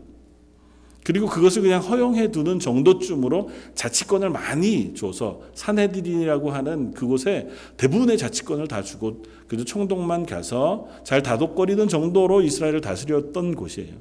[1.06, 8.82] 그리고 그것을 그냥 허용해 두는 정도쯤으로 자치권을 많이 줘서 사내들이라고 하는 그곳에 대부분의 자치권을 다
[8.82, 13.94] 주고 그저 총독만 가서 잘 다독거리는 정도로 이스라엘을 다스렸던 곳이에요.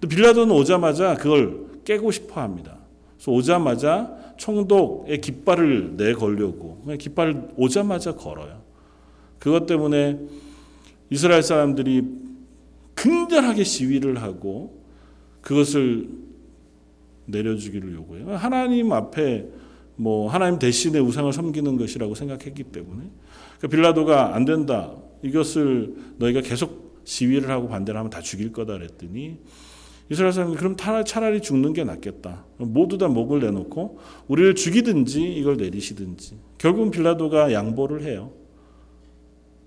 [0.00, 2.76] 근데 빌라도는 오자마자 그걸 깨고 싶어 합니다.
[3.14, 8.62] 그래서 오자마자 총독의 깃발을 내걸려고 깃발을 오자마자 걸어요.
[9.38, 10.18] 그것 때문에
[11.08, 12.02] 이스라엘 사람들이
[12.96, 14.82] 극렬하게 시위를 하고
[15.40, 16.26] 그것을
[17.28, 18.36] 내려주기를 요구해요.
[18.36, 19.46] 하나님 앞에
[19.96, 23.10] 뭐 하나님 대신에 우상을 섬기는 것이라고 생각했기 때문에
[23.58, 24.94] 그러니까 빌라도가 안 된다.
[25.22, 29.38] 이것을 너희가 계속 시위를 하고 반대를 하면 다 죽일 거다 그랬더니
[30.10, 32.44] 이스라엘 사람이 그럼 차라리 죽는 게 낫겠다.
[32.58, 36.38] 모두 다 목을 내놓고 우리를 죽이든지 이걸 내리시든지.
[36.56, 38.32] 결국은 빌라도가 양보를 해요.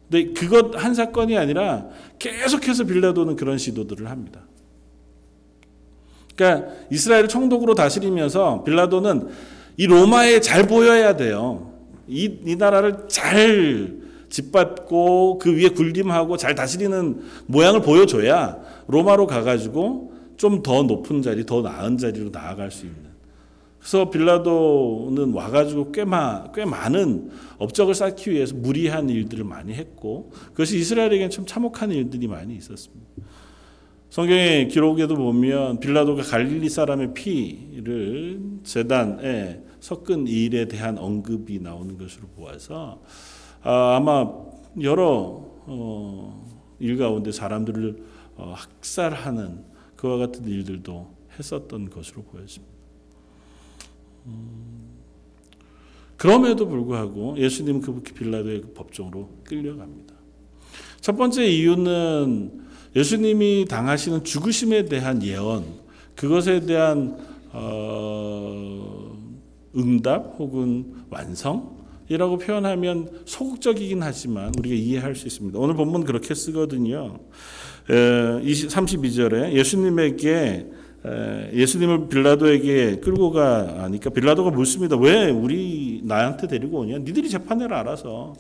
[0.09, 4.47] 근데 그것 한 사건이 아니라 계속해서 빌라도는 그런 시도들을 합니다.
[6.41, 9.27] 그러니까 이스라엘을 총독으로 다스리면서 빌라도는
[9.77, 11.71] 이 로마에 잘 보여야 돼요.
[12.07, 20.63] 이, 이 나라를 잘 짓밟고 그 위에 군림하고 잘 다스리는 모양을 보여줘야 로마로 가가지고 좀
[20.63, 23.11] 더 높은 자리, 더 나은 자리로 나아갈 수 있는.
[23.77, 30.79] 그래서 빌라도는 와가지고 꽤, 마, 꽤 많은 업적을 쌓기 위해서 무리한 일들을 많이 했고 그것이
[30.79, 33.05] 이스라엘에게는 참 참혹한 일들이 많이 있었습니다.
[34.11, 43.01] 성경의 기록에도 보면 빌라도가 갈릴리 사람의 피를 제단에 섞은 일에 대한 언급이 나오는 것으로 보아서
[43.63, 44.29] 아, 마
[44.81, 46.45] 여러 어,
[46.79, 48.03] 일 가운데 사람들을
[48.35, 49.63] 어, 학살하는
[49.95, 52.73] 그와 같은 일들도 했었던 것으로 보여집니다.
[54.25, 54.89] 음,
[56.17, 60.15] 그럼에도 불구하고 예수님은 그 빌라도의 법정으로 끌려갑니다.
[60.99, 65.63] 첫 번째 이유는 예수님이 당하시는 죽으심에 대한 예언,
[66.15, 67.17] 그것에 대한
[67.53, 69.17] 어,
[69.75, 75.57] 응답 혹은 완성이라고 표현하면 소극적이긴 하지만 우리가 이해할 수 있습니다.
[75.57, 77.19] 오늘 본문 그렇게 쓰거든요.
[77.87, 80.67] 32절에 예수님에게
[81.53, 84.95] 예수님을 빌라도에게 끌고 가니까 빌라도가 묻습니다.
[84.97, 86.99] 왜 우리 나한테 데리고 오냐?
[86.99, 88.35] 니들이 재판을 알아서.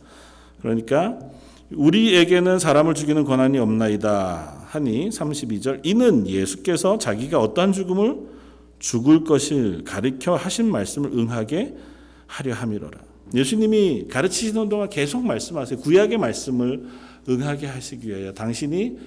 [0.61, 1.17] 그러니까
[1.73, 8.17] 우리에게는 사람을 죽이는 권한이 없나이다 하니 32절 이는 예수께서 자기가 어떠한 죽음을
[8.79, 11.75] 죽을 것을 가르쳐 하신 말씀을 응하게
[12.27, 12.99] 하려 함이로라.
[13.33, 15.79] 예수님이 가르치시는 동안 계속 말씀하세요.
[15.79, 16.83] 구약의 말씀을
[17.29, 18.97] 응하게 하시기 위하여 당신이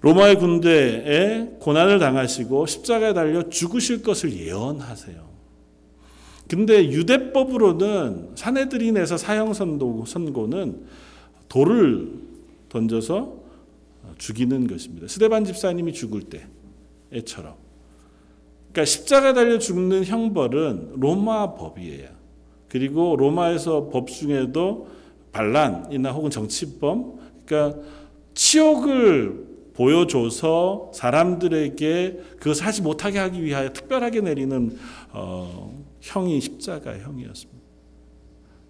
[0.00, 5.28] 로마의 군대에 고난을 당하시고 십자가에 달려 죽으실 것을 예언하세요.
[6.48, 10.86] 근데 유대법으로는 사내들인에서 사형 선고는
[11.48, 12.12] 돌을
[12.68, 13.38] 던져서
[14.18, 15.08] 죽이는 것입니다.
[15.08, 16.22] 스데반 집사님이 죽을
[17.10, 17.54] 때처럼.
[18.72, 22.08] 그러니까 십자가 달려 죽는 형벌은 로마 법이에요.
[22.68, 24.88] 그리고 로마에서 법 중에도
[25.32, 27.80] 반란이나 혹은 정치범, 그러니까
[28.34, 34.76] 치욕을 보여줘서 사람들에게 그것을 하지 못하게 하기 위하여 특별하게 내리는
[35.12, 37.60] 어, 형이 십자가 형이었습니다.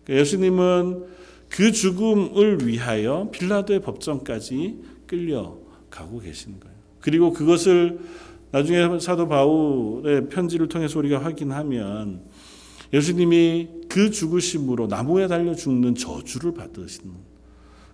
[0.04, 1.17] 그러니까 예수님은
[1.48, 6.76] 그 죽음을 위하여 빌라도의 법정까지 끌려가고 계신 거예요.
[7.00, 7.98] 그리고 그것을
[8.50, 12.22] 나중에 사도 바울의 편지를 통해서 우리가 확인하면
[12.92, 17.12] 예수님이 그 죽으심으로 나무에 달려 죽는 저주를 받으시는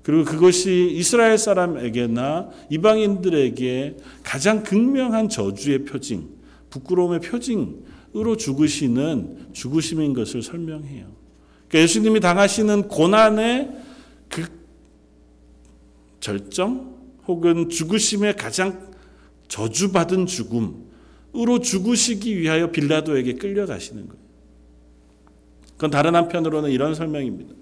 [0.02, 6.28] 그리고 그것이 이스라엘 사람에게나 이방인들에게 가장 극명한 저주의 표징,
[6.68, 11.23] 부끄러움의 표징으로 죽으시는 죽으심인 것을 설명해요.
[11.68, 13.70] 그러니까 예수님이 당하시는 고난의
[14.28, 14.46] 그
[16.20, 16.94] 절정
[17.26, 18.94] 혹은 죽으심의 가장
[19.48, 24.24] 저주받은 죽음으로 죽으시기 위하여 빌라도에게 끌려가시는 거예요.
[25.72, 27.54] 그건 다른 한편으로는 이런 설명입니다.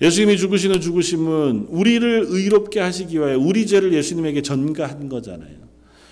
[0.00, 5.56] 예수님이 죽으시는 죽으심은 우리를 의롭게 하시기 위하여 우리 죄를 예수님에게 전가한 거잖아요.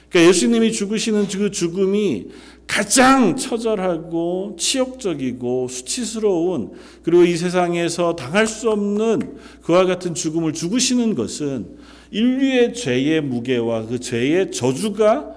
[0.08, 2.28] 그러니까 예수님이 죽으시는 그 죽음이
[2.66, 6.72] 가장 처절하고 치욕적이고 수치스러운
[7.02, 11.76] 그리고 이 세상에서 당할 수 없는 그와 같은 죽음을 죽으시는 것은
[12.10, 15.34] 인류의 죄의 무게와 그 죄의 저주가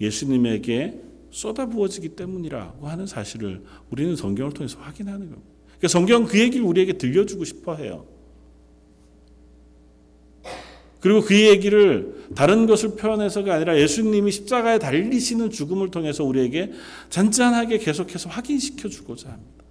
[0.00, 1.00] 예수님에게
[1.30, 5.48] 쏟아부어지기 때문이라고 하는 사실을 우리는 성경을 통해서 확인하는 겁니다.
[5.78, 8.06] 그러니까 성경은 그 얘기를 우리에게 들려주고 싶어 해요.
[11.00, 16.72] 그리고 그 얘기를 다른 것을 표현해서가 아니라 예수님이 십자가에 달리시는 죽음을 통해서 우리에게
[17.10, 19.64] 잔잔하게 계속해서 확인시켜 주고자 합니다.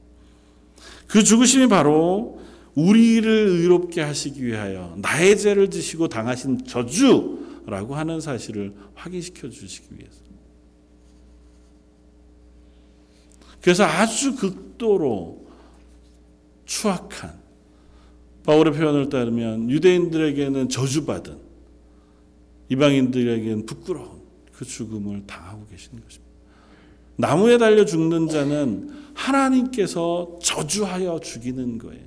[1.07, 2.39] 그 죽으심이 바로
[2.75, 10.17] 우리를 의롭게 하시기 위하여 나의 죄를 지시고 당하신 저주라고 하는 사실을 확인시켜 주시기 위해서.
[13.61, 15.45] 그래서 아주 극도로
[16.65, 17.46] 추악한
[18.47, 21.37] 바울의 표현을 따르면 유대인들에게는 저주받은
[22.69, 24.21] 이방인들에게는 부끄러운
[24.53, 26.33] 그 죽음을 당하고 계시는 것입니다.
[27.17, 32.05] 나무에 달려 죽는 자는 하나님께서 저주하여 죽이는 거예요.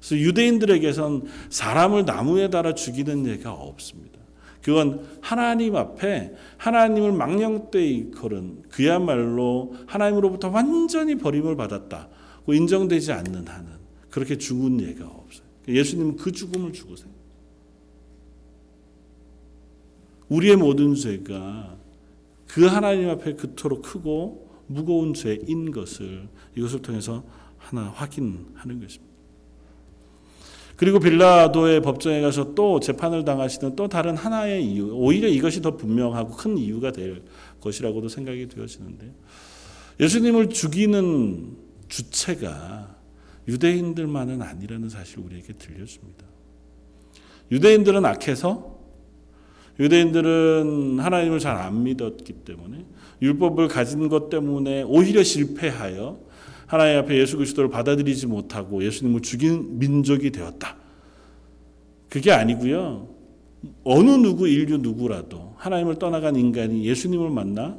[0.00, 4.18] 그래서 유대인들에게선 사람을 나무에 달아 죽이는 예가 없습니다.
[4.62, 13.70] 그건 하나님 앞에 하나님을 망령되이 걸은 그야말로 하나님으로부터 완전히 버림을 받았다고 인정되지 않는 한은
[14.10, 15.41] 그렇게 죽은 예가 없어요.
[15.68, 17.10] 예수님은 그 죽음을 죽으세요.
[20.28, 21.76] 우리의 모든 죄가
[22.46, 27.24] 그 하나님 앞에 그토록 크고 무거운 죄인 것을 이것을 통해서
[27.58, 29.12] 하나 확인하는 것입니다.
[30.76, 36.34] 그리고 빌라도의 법정에 가서 또 재판을 당하시는 또 다른 하나의 이유, 오히려 이것이 더 분명하고
[36.34, 37.22] 큰 이유가 될
[37.60, 39.12] 것이라고도 생각이 되어지는데
[40.00, 41.56] 예수님을 죽이는
[41.88, 42.91] 주체가
[43.48, 46.24] 유대인들만은 아니라는 사실을 우리에게 들려줍니다.
[47.50, 48.78] 유대인들은 악해서
[49.80, 52.84] 유대인들은 하나님을 잘 안 믿었기 때문에
[53.20, 56.20] 율법을 가진 것 때문에 오히려 실패하여
[56.66, 60.76] 하나님 앞에 예수 그리스도를 받아들이지 못하고 예수님을 죽인 민족이 되었다.
[62.08, 63.08] 그게 아니고요.
[63.84, 67.78] 어느 누구 인류 누구라도 하나님을 떠나간 인간이 예수님을 만나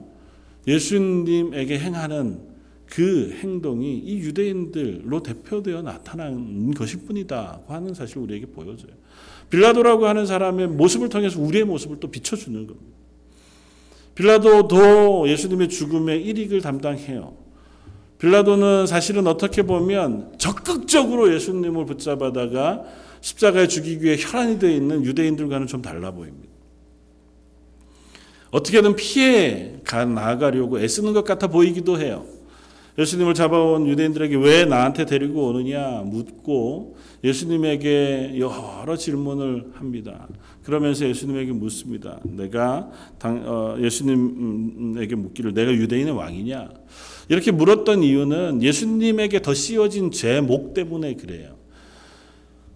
[0.68, 2.53] 예수님에게 행하는
[2.94, 8.92] 그 행동이 이 유대인들로 대표되어 나타난 것일 뿐이다고 하는 사실을 우리에게 보여줘요.
[9.50, 12.98] 빌라도라고 하는 사람의 모습을 통해서 우리의 모습을 또 비춰주는 겁니다.
[14.14, 17.36] 빌라도도 예수님의 죽음의 일익을 담당해요.
[18.20, 22.84] 빌라도는 사실은 어떻게 보면 적극적으로 예수님을 붙잡아다가
[23.22, 26.54] 십자가에 죽이기 위해 혈안이 되어 있는 유대인들과는 좀 달라 보입니다.
[28.52, 32.33] 어떻게든 피해 가 나아가려고 애쓰는 것 같아 보이기도 해요.
[32.98, 40.28] 예수님을 잡아온 유대인들에게 왜 나한테 데리고 오느냐 묻고 예수님에게 여러 질문을 합니다.
[40.64, 42.20] 그러면서 예수님에게 묻습니다.
[42.24, 46.70] 내가 당, 어, 예수님에게 묻기를 내가 유대인의 왕이냐?
[47.30, 51.56] 이렇게 물었던 이유는 예수님에게 더 씌워진 죄목 때문에 그래요.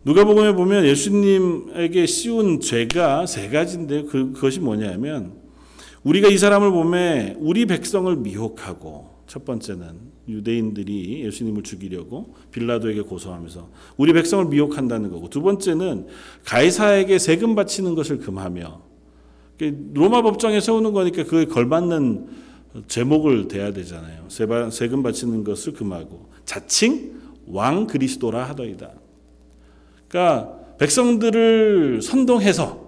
[0.04, 5.34] 누가복음에 보면 예수님에게 씌운 죄가 세 가지인데 그, 그것이 뭐냐면
[6.04, 14.14] 우리가 이 사람을 보면 우리 백성을 미혹하고 첫 번째는 유대인들이 예수님을 죽이려고 빌라도에게 고소하면서 우리
[14.14, 16.08] 백성을 미혹한다는 거고 두 번째는
[16.46, 18.82] 가이사에게 세금 바치는 것을 금하며
[19.94, 22.48] 로마 법정에 세우는 거니까 그에 걸맞는
[22.88, 24.28] 제목을 대야 되잖아요.
[24.30, 28.92] 세금 바치는 것을 금하고 자칭 왕 그리스도라 하더이다.
[30.08, 32.88] 그러니까 백성들을 선동해서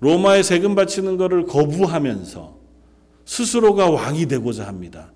[0.00, 2.56] 로마에 세금 바치는 것을 거부하면서
[3.24, 5.12] 스스로가 왕이 되고자 합니다.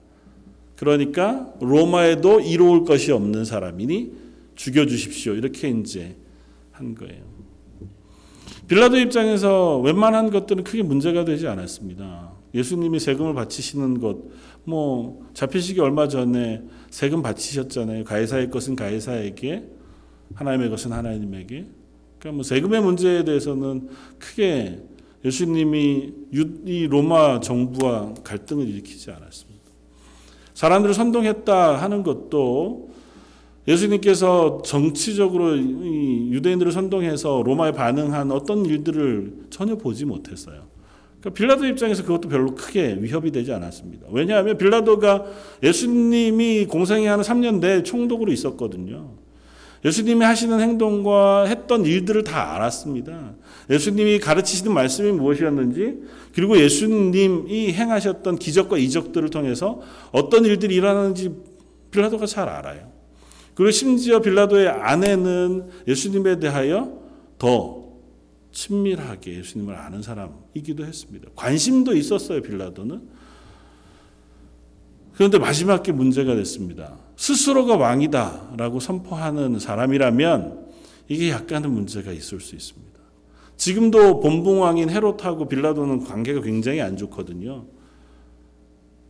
[0.81, 4.13] 그러니까 로마에도 이로울 것이 없는 사람이니
[4.55, 5.35] 죽여 주십시오.
[5.35, 6.17] 이렇게 이제
[6.73, 7.23] 한 거예요.
[8.67, 12.33] 빌라도 입장에서 웬만한 것들은 크게 문제가 되지 않았습니다.
[12.55, 14.21] 예수님이 세금을 바치시는 것,
[14.65, 18.05] 뭐 잡히시기 얼마 전에 세금 바치셨잖아요.
[18.05, 19.69] 가이사의 것은 가이사에게,
[20.33, 21.67] 하나님의 것은 하나님에게.
[22.19, 24.79] 그러니까 뭐 세금의 문제에 대해서는 크게
[25.27, 26.13] 예수님이
[26.65, 29.50] 이 로마 정부와 갈등을 일으키지 않았습니다.
[30.61, 32.91] 사람들을 선동했다 하는 것도
[33.67, 40.65] 예수님께서 정치적으로 유대인들을 선동해서 로마에 반응한 어떤 일들을 전혀 보지 못했어요.
[41.19, 44.09] 그러니까 빌라도 입장에서 그것도 별로 크게 위협이 되지 않았습니다.
[44.11, 45.25] 왜냐하면 빌라도가
[45.63, 49.13] 예수님이 공생애하는 3년 내 총독으로 있었거든요.
[49.83, 53.33] 예수님이 하시는 행동과 했던 일들을 다 알았습니다.
[53.71, 56.03] 예수님이 가르치시는 말씀이 무엇이었는지,
[56.35, 59.81] 그리고 예수님이 행하셨던 기적과 이적들을 통해서
[60.13, 61.31] 어떤 일들이 일어나는지
[61.91, 62.91] 빌라도가 잘 알아요.
[63.55, 66.99] 그리고 심지어 빌라도의 아내는 예수님에 대하여
[67.39, 67.81] 더
[68.53, 71.29] 친밀하게 예수님을 아는 사람이기도 했습니다.
[71.37, 73.21] 관심도 있었어요, 빌라도는.
[75.15, 76.97] 그런데 마지막에 문제가 됐습니다.
[77.17, 80.67] 스스로가 왕이다라고 선포하는 사람이라면
[81.09, 82.90] 이게 약간의 문제가 있을 수 있습니다.
[83.61, 87.67] 지금도 본붕왕인 헤롯하고 빌라도는 관계가 굉장히 안 좋거든요.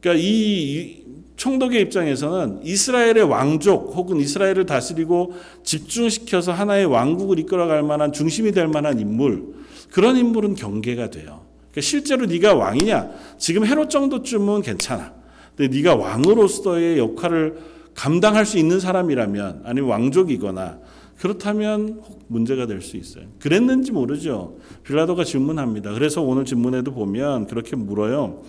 [0.01, 1.05] 그러니까 이
[1.37, 8.99] 총독의 입장에서는 이스라엘의 왕족 혹은 이스라엘을 다스리고 집중시켜서 하나의 왕국을 이끌어갈 만한 중심이 될 만한
[8.99, 9.55] 인물
[9.93, 11.43] 그런 인물은 경계가 돼요.
[11.71, 13.09] 그러니까 실제로 네가 왕이냐?
[13.39, 15.15] 지금 헤롯 정도쯤은 괜찮아.
[15.55, 17.57] 근데 네가 왕으로서의 역할을
[17.95, 20.81] 감당할 수 있는 사람이라면 아니면 왕족이거나
[21.21, 23.27] 그렇다면 혹 문제가 될 수 있어요.
[23.41, 24.57] 그랬는지 모르죠.
[24.85, 25.93] 빌라도가 질문합니다.
[25.93, 28.43] 그래서 오늘 질문에도 보면 그렇게 물어요.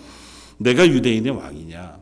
[0.56, 2.00] 내가 유대인의 왕이냐?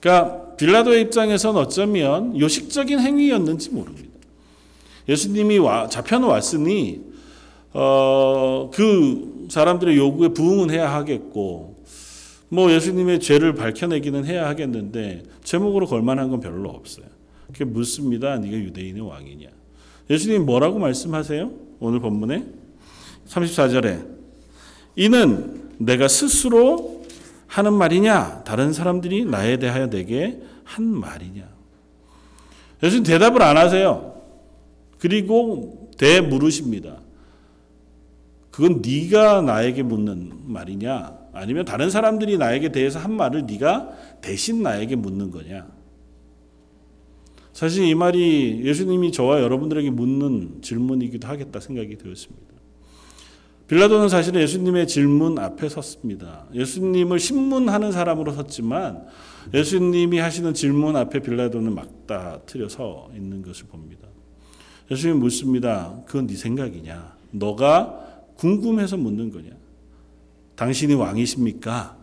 [0.00, 4.08] 그러니까 빌라도의 입장에서는 어쩌면 요식적인 행위였는지 모릅니다.
[5.08, 7.00] 예수님이 와, 잡혀는 왔으니
[7.72, 11.76] 어, 그 사람들의 요구에 부응은 해야 하겠고
[12.48, 17.19] 뭐 예수님의 죄를 밝혀내기는 해야 하겠는데 제목으로 걸만한 건 별로 없어요.
[17.52, 18.38] 그게 묻습니다.
[18.38, 19.48] 네가 유대인의 왕이냐?
[20.08, 21.50] 예수님 뭐라고 말씀하세요?
[21.80, 22.46] 오늘 본문에
[23.28, 24.06] 34절에
[24.96, 27.04] 이는 내가 스스로
[27.46, 28.44] 하는 말이냐?
[28.44, 31.48] 다른 사람들이 나에 대하여 내게 한 말이냐?
[32.82, 34.22] 예수님 대답을 안 하세요.
[34.98, 36.98] 그리고 대물으십니다.
[38.50, 41.18] 그건 네가 나에게 묻는 말이냐?
[41.32, 43.90] 아니면 다른 사람들이 나에게 대해서 한 말을 네가
[44.20, 45.79] 대신 나에게 묻는 거냐?
[47.60, 52.54] 사실 이 말이 예수님이 저와 여러분들에게 묻는 질문이기도 하겠다 생각이 되었습니다.
[53.68, 56.46] 빌라도는 사실 예수님의 질문 앞에 섰습니다.
[56.54, 59.04] 예수님을 신문하는 사람으로 섰지만
[59.52, 64.08] 예수님이 하시는 질문 앞에 빌라도는 막다트려 서 있는 것을 봅니다.
[64.90, 66.00] 예수님 묻습니다.
[66.06, 67.14] 그건 네 생각이냐?
[67.30, 69.50] 너가 궁금해서 묻는 거냐?
[70.56, 71.98] 당신이 왕이십니까?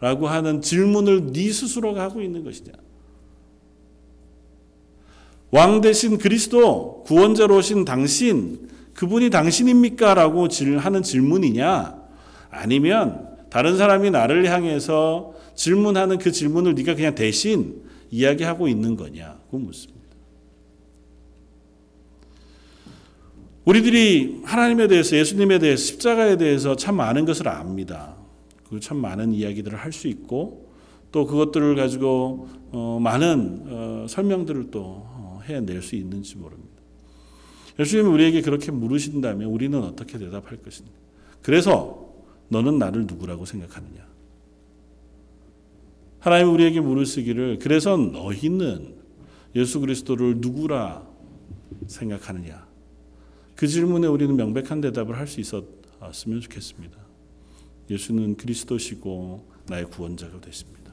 [0.00, 2.83] 라고 하는 질문을 네 스스로가 하고 있는 것이냐?
[5.54, 10.14] 왕 대신 그리스도 구원자로 오신 당신 그분이 당신입니까?
[10.14, 11.94] 라고 하는 질문이냐?
[12.50, 20.02] 아니면 다른 사람이 나를 향해서 질문하는 그 질문을 네가 그냥 대신 이야기하고 있는 거냐고 묻습니다.
[23.64, 28.16] 우리들이 하나님에 대해서 예수님에 대해서 십자가에 대해서 참 많은 것을 압니다.
[28.68, 30.64] 그참 많은 이야기들을 할 수 있고
[31.12, 35.13] 또 그것들을 가지고 어 많은 어 설명들을 또 어,
[35.44, 36.74] 해낼 수 있는지 모릅니다.
[37.78, 40.92] 예수님이 우리에게 그렇게 물으신다면 우리는 어떻게 대답할 것인가?
[41.42, 42.12] 그래서
[42.48, 44.06] 너는 나를 누구라고 생각하느냐?
[46.20, 48.94] 하나님 우리에게 물으시기를 그래서 너희는
[49.54, 51.06] 예수 그리스도를 누구라
[51.86, 52.66] 생각하느냐?
[53.56, 56.98] 그 질문에 우리는 명백한 대답을 할 수 있었으면 좋겠습니다.
[57.90, 60.92] 예수는 그리스도시고 나의 구원자가 되십니다.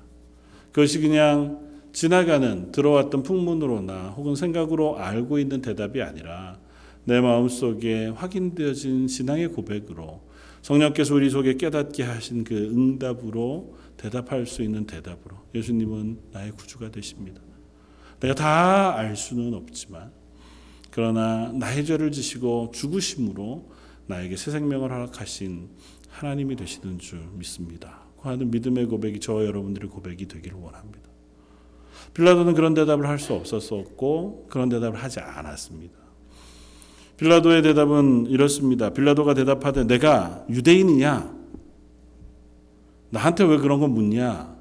[0.72, 6.60] 그것이 그냥 지나가는 들어왔던 풍문으로나 혹은 생각으로 알고 있는 대답이 아니라
[7.04, 10.22] 내 마음 속에 확인되어진 신앙의 고백으로
[10.62, 17.42] 성령께서 우리 속에 깨닫게 하신 그 응답으로 대답할 수 있는 대답으로 예수님은 나의 구주가 되십니다.
[18.20, 20.12] 내가 다 알 수는 없지만
[20.92, 23.72] 그러나 나의 죄를 지시고 죽으심으로
[24.08, 25.70] 나에게 새 생명을 허락하신
[26.10, 28.02] 하나님이 되시는 줄 믿습니다.
[28.22, 31.11] 그 하는 믿음의 고백이 저와 여러분들의 고백이 되기를 원합니다.
[32.14, 35.98] 빌라도는 그런 대답을 할 수 없었었고 그런 대답을 하지 않았습니다.
[37.18, 38.90] 빌라도의 대답은 이렇습니다.
[38.90, 41.42] 빌라도가 대답하되 내가 유대인이냐?
[43.12, 44.56] 나한테 왜 그런 거 묻냐?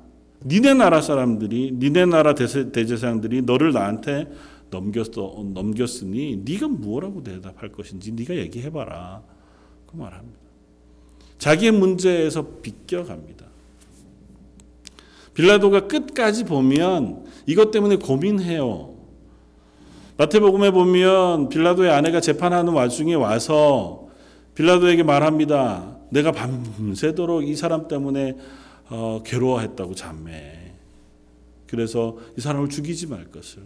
[0.45, 4.31] 니네 나라 사람들이 니네 나라 대제사장들이 너를 나한테
[4.71, 9.23] 넘겼어 넘겼으니 네가 무엇라고 대답할 것인지 네가 얘기해 봐라.
[9.87, 10.39] 그 말합니다.
[11.39, 13.47] 자기의 문제에서 비껴갑니다.
[15.35, 18.95] 빌라도가 끝까지 보면 이것 때문에 고민해요.
[20.19, 24.07] 마태복음에 보면 빌라도의 아내가 재판하는 와중에 와서
[24.55, 25.97] 빌라도에게 말합니다.
[26.11, 28.37] 내가 밤새도록 이 사람 때문에
[28.89, 30.75] 어, 괴로워했다고 잠에.
[31.67, 33.63] 그래서 이 사람을 죽이지 말 것을.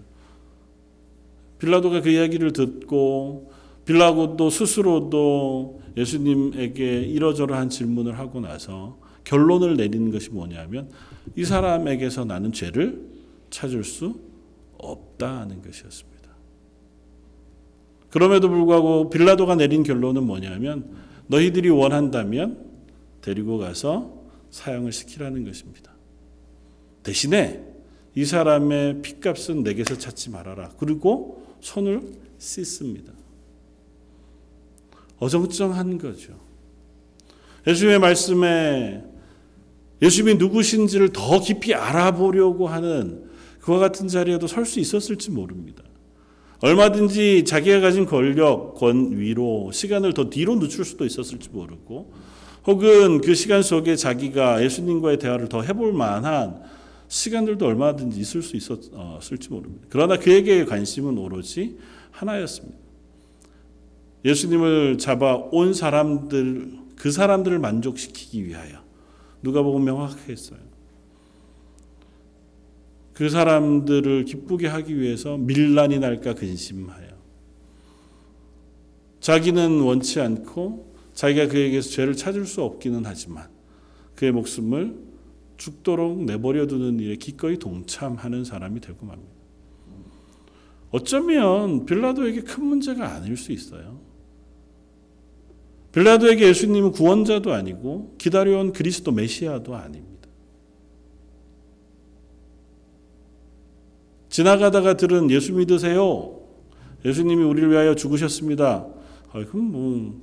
[1.58, 3.52] 빌라도가 그 이야기를 듣고
[3.84, 10.88] 빌라도도 스스로도 예수님에게 이러저러한 질문을 하고 나서 결론을 내리는 것이 뭐냐면
[11.36, 13.13] 이 사람에게서 나는 죄를
[13.50, 14.20] 찾을 수
[14.78, 16.14] 없다는 것이었습니다.
[18.10, 22.70] 그럼에도 불구하고 빌라도가 내린 결론은 뭐냐면 너희들이 원한다면
[23.20, 25.92] 데리고 가서 사형을 시키라는 것입니다.
[27.02, 27.64] 대신에
[28.14, 30.70] 이 사람의 핏값은 내게서 찾지 말아라.
[30.78, 32.02] 그리고 손을
[32.38, 33.12] 씻습니다.
[35.18, 36.38] 어정쩡한 거죠.
[37.66, 39.04] 예수님의 말씀에
[40.02, 43.23] 예수님이 누구신지를 더 깊이 알아보려고 하는
[43.64, 45.82] 그와 같은 자리에도 설 수 있었을지 모릅니다.
[46.60, 52.12] 얼마든지 자기가 가진 권력, 권위로 시간을 더 뒤로 늦출 수도 있었을지 모르고
[52.66, 56.62] 혹은 그 시간 속에 자기가 예수님과의 대화를 더 해볼 만한
[57.08, 59.86] 시간들도 얼마든지 있을 수 있었을지 모릅니다.
[59.88, 61.78] 그러나 그에게의 관심은 오로지
[62.10, 62.76] 하나였습니다.
[64.26, 68.80] 예수님을 잡아 온 사람들, 그 사람들을 만족시키기 위하여
[69.42, 70.73] 누가 보면 명확하게 했어요.
[73.14, 77.14] 그 사람들을 기쁘게 하기 위해서 밀란이 날까 근심하여
[79.20, 83.48] 자기는 원치 않고 자기가 그에게서 죄를 찾을 수 없기는 하지만
[84.16, 84.98] 그의 목숨을
[85.56, 89.32] 죽도록 내버려 두는 일에 기꺼이 동참하는 사람이 되고 맙니다.
[90.90, 94.00] 어쩌면 빌라도에게 큰 문제가 아닐 수 있어요.
[95.92, 100.13] 빌라도에게 예수님은 구원자도 아니고 기다려온 그리스도 메시아도 아닙니다.
[104.34, 106.40] 지나가다가 들은 예수 믿으세요.
[107.04, 108.84] 예수님이 우리를 위하여 죽으셨습니다.
[109.32, 110.20] 아, 그럼 뭐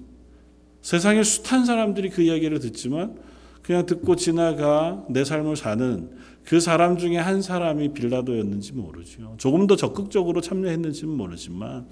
[0.82, 3.18] 세상에 숱한 사람들이 그 이야기를 듣지만
[3.62, 6.10] 그냥 듣고 지나가 내 삶을 사는
[6.44, 9.36] 그 사람 중에 한 사람이 빌라도였는지 모르죠.
[9.38, 11.88] 조금 더 적극적으로 참여했는지는 모르지만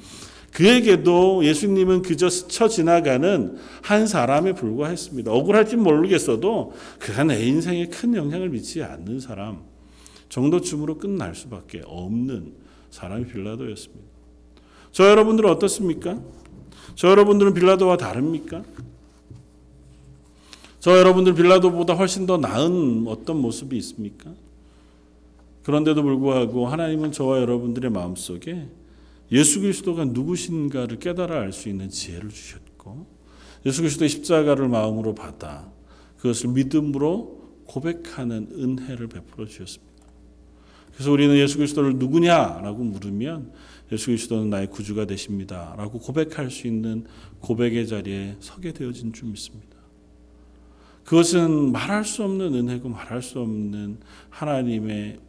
[0.51, 5.32] 그에게도 예수님은 그저 스쳐 지나가는 한 사람에 불과했습니다.
[5.32, 9.68] 억울할지 모르겠어도 그가 내 인생에 큰 영향을 미치지 않는 사람
[10.30, 12.53] 정도쯤으로 끝날 수밖에 없는
[12.91, 14.05] 사람이 빌라도였습니다.
[14.91, 16.19] 저 여러분들은 어떻습니까?
[16.95, 18.63] 저 여러분들은 빌라도와 다릅니까?
[20.80, 24.34] 저 여러분들 빌라도보다 훨씬 더 나은 어떤 모습이 있습니까?
[25.63, 28.67] 그런데도 불구하고 하나님은 저와 여러분들의 마음속에
[29.32, 33.05] 예수 그리스도가 누구신가를 깨달아 알 수 있는 지혜를 주셨고
[33.65, 35.69] 예수 그리스도의 십자가를 마음으로 받아
[36.17, 39.89] 그것을 믿음으로 고백하는 은혜를 베풀어 주셨습니다.
[41.00, 43.54] 그래서 우리는 예수 그리스도를 누구냐라고 물으면
[43.89, 47.06] 예수 그리스도는 나의 구주가 되십니다라고 고백할 수 있는
[47.39, 49.78] 고백의 자리에 서게 되어진 줄 믿습니다.
[51.06, 55.20] 그것은 말할 수 없는 은혜고 말할 수 없는 하나님의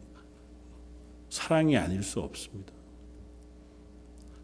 [1.29, 2.73] 사랑이 아닐 수 없습니다.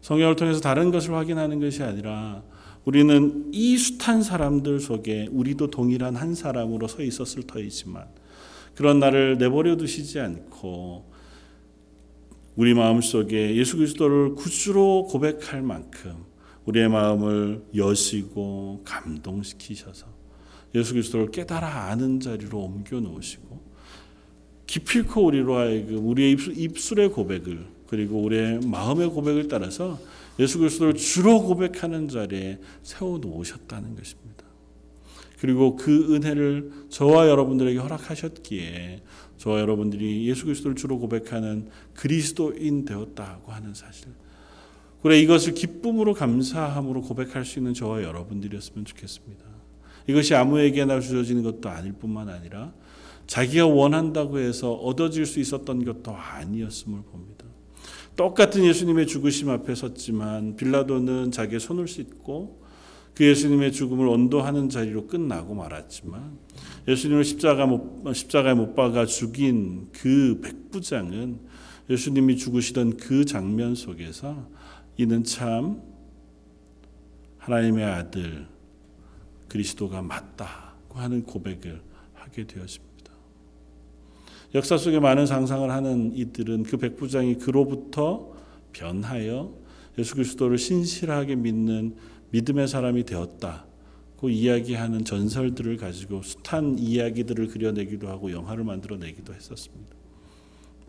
[0.00, 2.42] 성경을 통해서 다른 것을 확인하는 것이 아니라
[2.86, 8.06] 우리는 이 숱한 사람들 속에 우리도 동일한 한 사람으로 서 있었을 터이지만
[8.74, 11.17] 그런 나를 내버려 두시지 않고
[12.58, 16.24] 우리 마음 속에 예수 그리스도를 구주로 고백할 만큼
[16.64, 20.06] 우리의 마음을 여시고 감동시키셔서
[20.74, 23.62] 예수 그리스도를 깨달아 아는 자리로 옮겨 놓으시고
[24.66, 29.96] 기필코 우리로 하여금 우리의 입술 의 고백을 그리고 우리의 마음의 고백을 따라서
[30.40, 34.44] 예수 그리스도를 주로 고백하는 자리에 세워 놓으셨다는 것입니다.
[35.38, 39.02] 그리고 그 은혜를 저와 여러분들에게 허락하셨기에
[39.38, 44.08] 저와 여러분들이 예수 그리스도를 주로 고백하는 그리스도인 되었다고 하는 사실.
[45.02, 49.44] 그래 이것을 기쁨으로 감사함으로 고백할 수 있는 저와 여러분들이었으면 좋겠습니다.
[50.08, 52.72] 이것이 아무에게나 주어지는 것도 아닐 뿐만 아니라
[53.26, 57.44] 자기가 원한다고 해서 얻어질 수 있었던 것도 아니었음을 봅니다.
[58.16, 62.66] 똑같은 예수님의 죽으심 앞에 섰지만 빌라도는 자기의 손을 씻고
[63.18, 66.38] 그 예수님의 죽음을 언도하는 자리로 끝나고 말았지만
[66.86, 71.40] 예수님을 십자가 못, 십자가에 못 박아 죽인 그 백부장은
[71.90, 74.48] 예수님이 죽으시던 그 장면 속에서
[74.98, 75.82] 이는 참
[77.38, 78.46] 하나님의 아들
[79.48, 81.82] 그리스도가 맞다고 하는 고백을
[82.14, 83.12] 하게 되었습니다.
[84.54, 88.32] 역사 속에 많은 상상을 하는 이들은 그 백부장이 그로부터
[88.72, 89.52] 변하여
[89.98, 91.96] 예수 그리스도를 신실하게 믿는
[92.30, 99.96] 믿음의 사람이 되었다고 이야기하는 전설들을 가지고 숱한 이야기들을 그려내기도 하고 영화를 만들어내기도 했었습니다.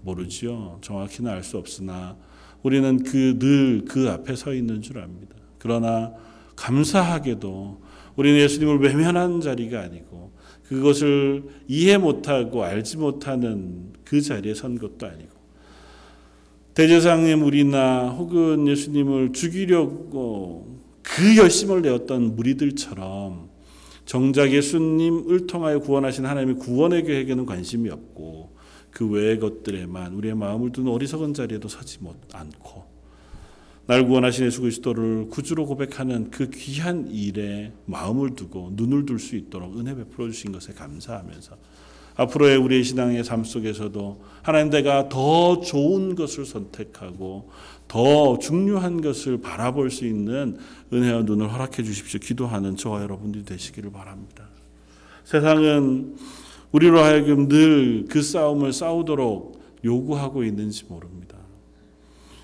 [0.02, 0.80] 모르지요.
[0.82, 2.18] 정확히는 알 수 없으나
[2.64, 5.36] 우리는 그 늘그 앞에 서 있는 줄 압니다.
[5.58, 6.14] 그러나
[6.56, 7.82] 감사하게도
[8.16, 10.32] 우리는 예수님을 외면한 자리가 아니고
[10.68, 15.40] 그것을 이해 못하고 알지 못하는 그 자리에 선 것도 아니고
[16.74, 20.79] 대제사장의 무리나 혹은 예수님을 죽이려고
[21.16, 23.49] 그 열심을 내었던 무리들처럼
[24.05, 28.57] 정작 예수님을 통하여 구원하신 하나님의 구원의 계획에는 관심이 없고
[28.91, 32.86] 그 외의 것들에만 우리의 마음을 두는 어리석은 자리에도 서지 못 않고
[33.86, 39.80] 날 구원하신 예수 그리스도를 구주로 고백하는 그 귀한 일에 마음을 두고 눈을 둘 수 있도록
[39.80, 41.57] 은혜 베풀어 주신 것에 감사하면서
[42.16, 47.49] 앞으로의 우리의 신앙의 삶 속에서도 하나님 내가 더 좋은 것을 선택하고
[47.90, 50.58] 더 중요한 것을 바라볼 수 있는
[50.94, 52.20] 은혜와 눈을 허락해 주십시오.
[52.22, 54.48] 기도하는 저와 여러분들이 되시기를 바랍니다.
[55.26, 56.16] 세상은
[56.72, 61.18] 우리로 하여금 늘 그 싸움을 싸우도록 요구하고 있는지 모릅니다.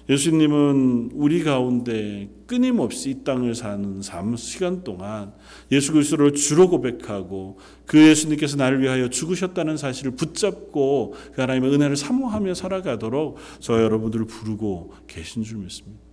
[0.08, 5.34] 예수님은 우리 가운데 끊임없이 이 땅을 사는 삶 시간 동안
[5.72, 12.54] 예수 그리스도를 주로 고백하고 그 예수님께서 나를 위하여 죽으셨다는 사실을 붙잡고 그 하나님의 은혜를 사모하며
[12.54, 16.06] 살아가도록 저 여러분들을 부르고 계신 줄 믿습니다.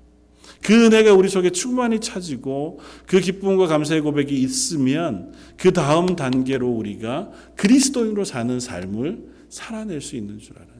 [0.62, 7.30] 그 은혜가 우리 속에 충만히 차지고 그 기쁨과 감사의 고백이 있으면 그 다음 단계로 우리가
[7.56, 10.71] 그리스도인으로 사는 삶을 살아낼 수 있는 줄 알아요.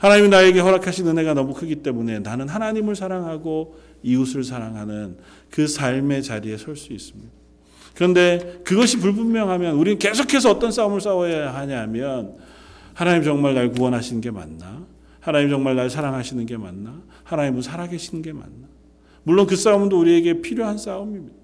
[0.00, 5.18] 하나님이 나에게 허락하신 은혜가 너무 크기 때문에 나는 하나님을 사랑하고 이웃을 사랑하는
[5.50, 7.30] 그 삶의 자리에 설 수 있습니다.
[7.94, 12.38] 그런데 그것이 불분명하면 우리는 계속해서 어떤 싸움을 싸워야 하냐면
[12.94, 14.86] 하나님 정말 날 구원하시는 게 맞나?
[15.20, 17.02] 하나님 정말 날 사랑하시는 게 맞나?
[17.24, 18.68] 하나님은 살아계시는 게 맞나?
[19.22, 21.39] 물론 그 싸움도 우리에게 필요한 싸움입니다.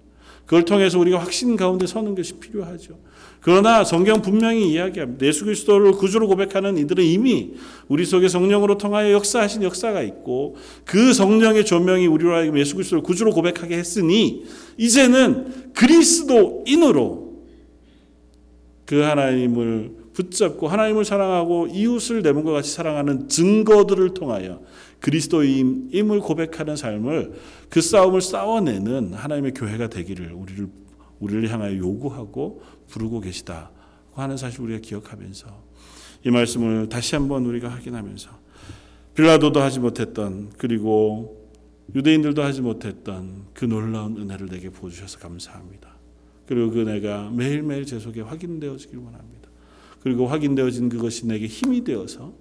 [0.46, 2.98] 그걸 통해서 우리가 확신 가운데 서는 것이 필요하죠.
[3.40, 5.26] 그러나 성경 분명히 이야기합니다.
[5.26, 7.54] 예수 그리스도를 구주로 고백하는 이들은 이미
[7.88, 13.32] 우리 속에 성령으로 통하여 역사하신 역사가 있고 그 성령의 조명이 우리로 하여금 예수 그리스도를 구주로
[13.32, 14.44] 고백하게 했으니
[14.78, 17.26] 이제는 그리스도인으로
[18.84, 24.60] 그 하나님을 붙잡고 하나님을 사랑하고 이웃을 내 몸과 같이 사랑하는 증거들을 통하여
[25.06, 27.32] 그리스도임을 고백하는 삶을
[27.70, 30.66] 그 싸움을 싸워내는 하나님의 교회가 되기를 우리를
[31.20, 33.70] 우리를 향하여 요구하고 부르고 계시다
[34.14, 35.46] 하는 사실 우리가 기억하면서
[36.24, 38.30] 이 말씀을 다시 한번 우리가 확인하면서
[39.14, 41.48] 빌라도도 하지 못했던 그리고
[41.94, 45.94] 유대인들도 하지 못했던 그 놀라운 은혜를 내게 보여주셔서 감사합니다.
[46.48, 49.48] 그리고 그 은혜가 매일매일 제 속에 확인되어지길 원합니다.
[50.00, 52.32] 그리고 확인되어진 그것이 내게 힘이 되어서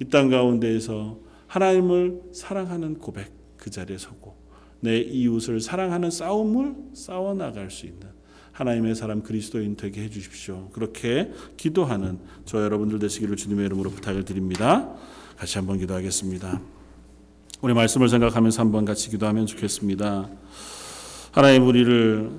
[0.00, 4.36] 이 땅 가운데에서 하나님을 사랑하는 고백 그 자리에 서고
[4.80, 8.08] 내 이웃을 사랑하는 싸움을 싸워 나갈 수 있는
[8.52, 10.70] 하나님의 사람 그리스도인 되게 해 주십시오.
[10.72, 14.94] 그렇게 기도하는 저 여러분들 되시기를 주님의 이름으로 부탁을 드립니다.
[15.36, 16.62] 같이 한번 기도하겠습니다.
[17.60, 20.30] 우리 말씀을 생각하면서 한번 같이 기도하면 좋겠습니다.
[21.32, 22.30] 하나님 우리를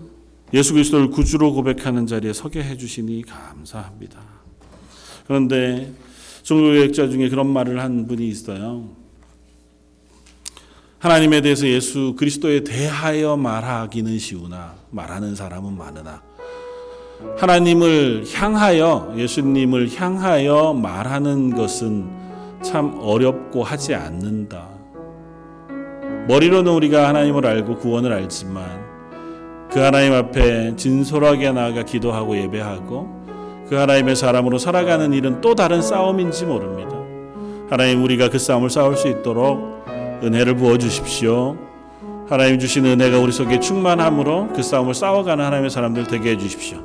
[0.53, 4.19] 예수 그리스도를 구주로 고백하는 자리에 서게 해 주시니 감사합니다.
[5.27, 5.93] 그런데
[6.41, 8.96] 종교개혁자 중에 그런 말을 한 분이 있어요.
[10.99, 16.23] 하나님에 대해서 예수 그리스도에 대하여 말하기는 쉬우나 말하는 사람은 많으나
[17.37, 22.09] 하나님을 향하여 예수님을 향하여 말하는 것은
[22.63, 24.67] 참 어렵고 하지 않는다.
[26.27, 28.65] 머리로는 우리가 하나님을 알고 구원을 알지만
[29.71, 36.45] 그 하나님 앞에 진솔하게 나아가 기도하고 예배하고 그 하나님의 사람으로 살아가는 일은 또 다른 싸움인지
[36.45, 36.97] 모릅니다.
[37.69, 39.77] 하나님 우리가 그 싸움을 싸울 수 있도록
[40.23, 41.57] 은혜를 부어 주십시오.
[42.29, 46.79] 하나님 주신 은혜가 우리 속에 충만함으로 그 싸움을 싸워가는 하나님의 사람들 되게 해 주십시오.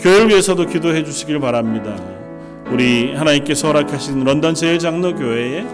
[0.00, 1.94] 교회를 위해서도 기도해 주시길 바랍니다.
[2.70, 5.66] 우리 하나님께서 허락하신 런던 제일 장로교회에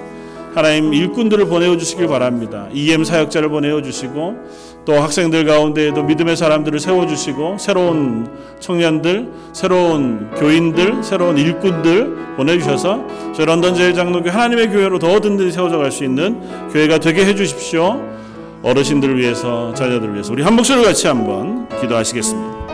[0.57, 2.67] 하나님 일꾼들을 보내어 주시길 바랍니다.
[2.73, 4.37] EM 사역자를 보내어 주시고
[4.87, 8.27] 또 학생들 가운데에도 믿음의 사람들을 세워 주시고 새로운
[8.59, 13.05] 청년들, 새로운 교인들, 새로운 일꾼들 보내 주셔서
[13.35, 16.41] 저 런던 제일 장로교 하나님의 교회로 더 든든히 세워져 갈 수 있는
[16.73, 18.03] 교회가 되게 해 주십시오.
[18.63, 22.66] 어르신들을 위해서 자녀들을 위해서 우리 한 목소리를 같이 한번 기도하시겠습니다.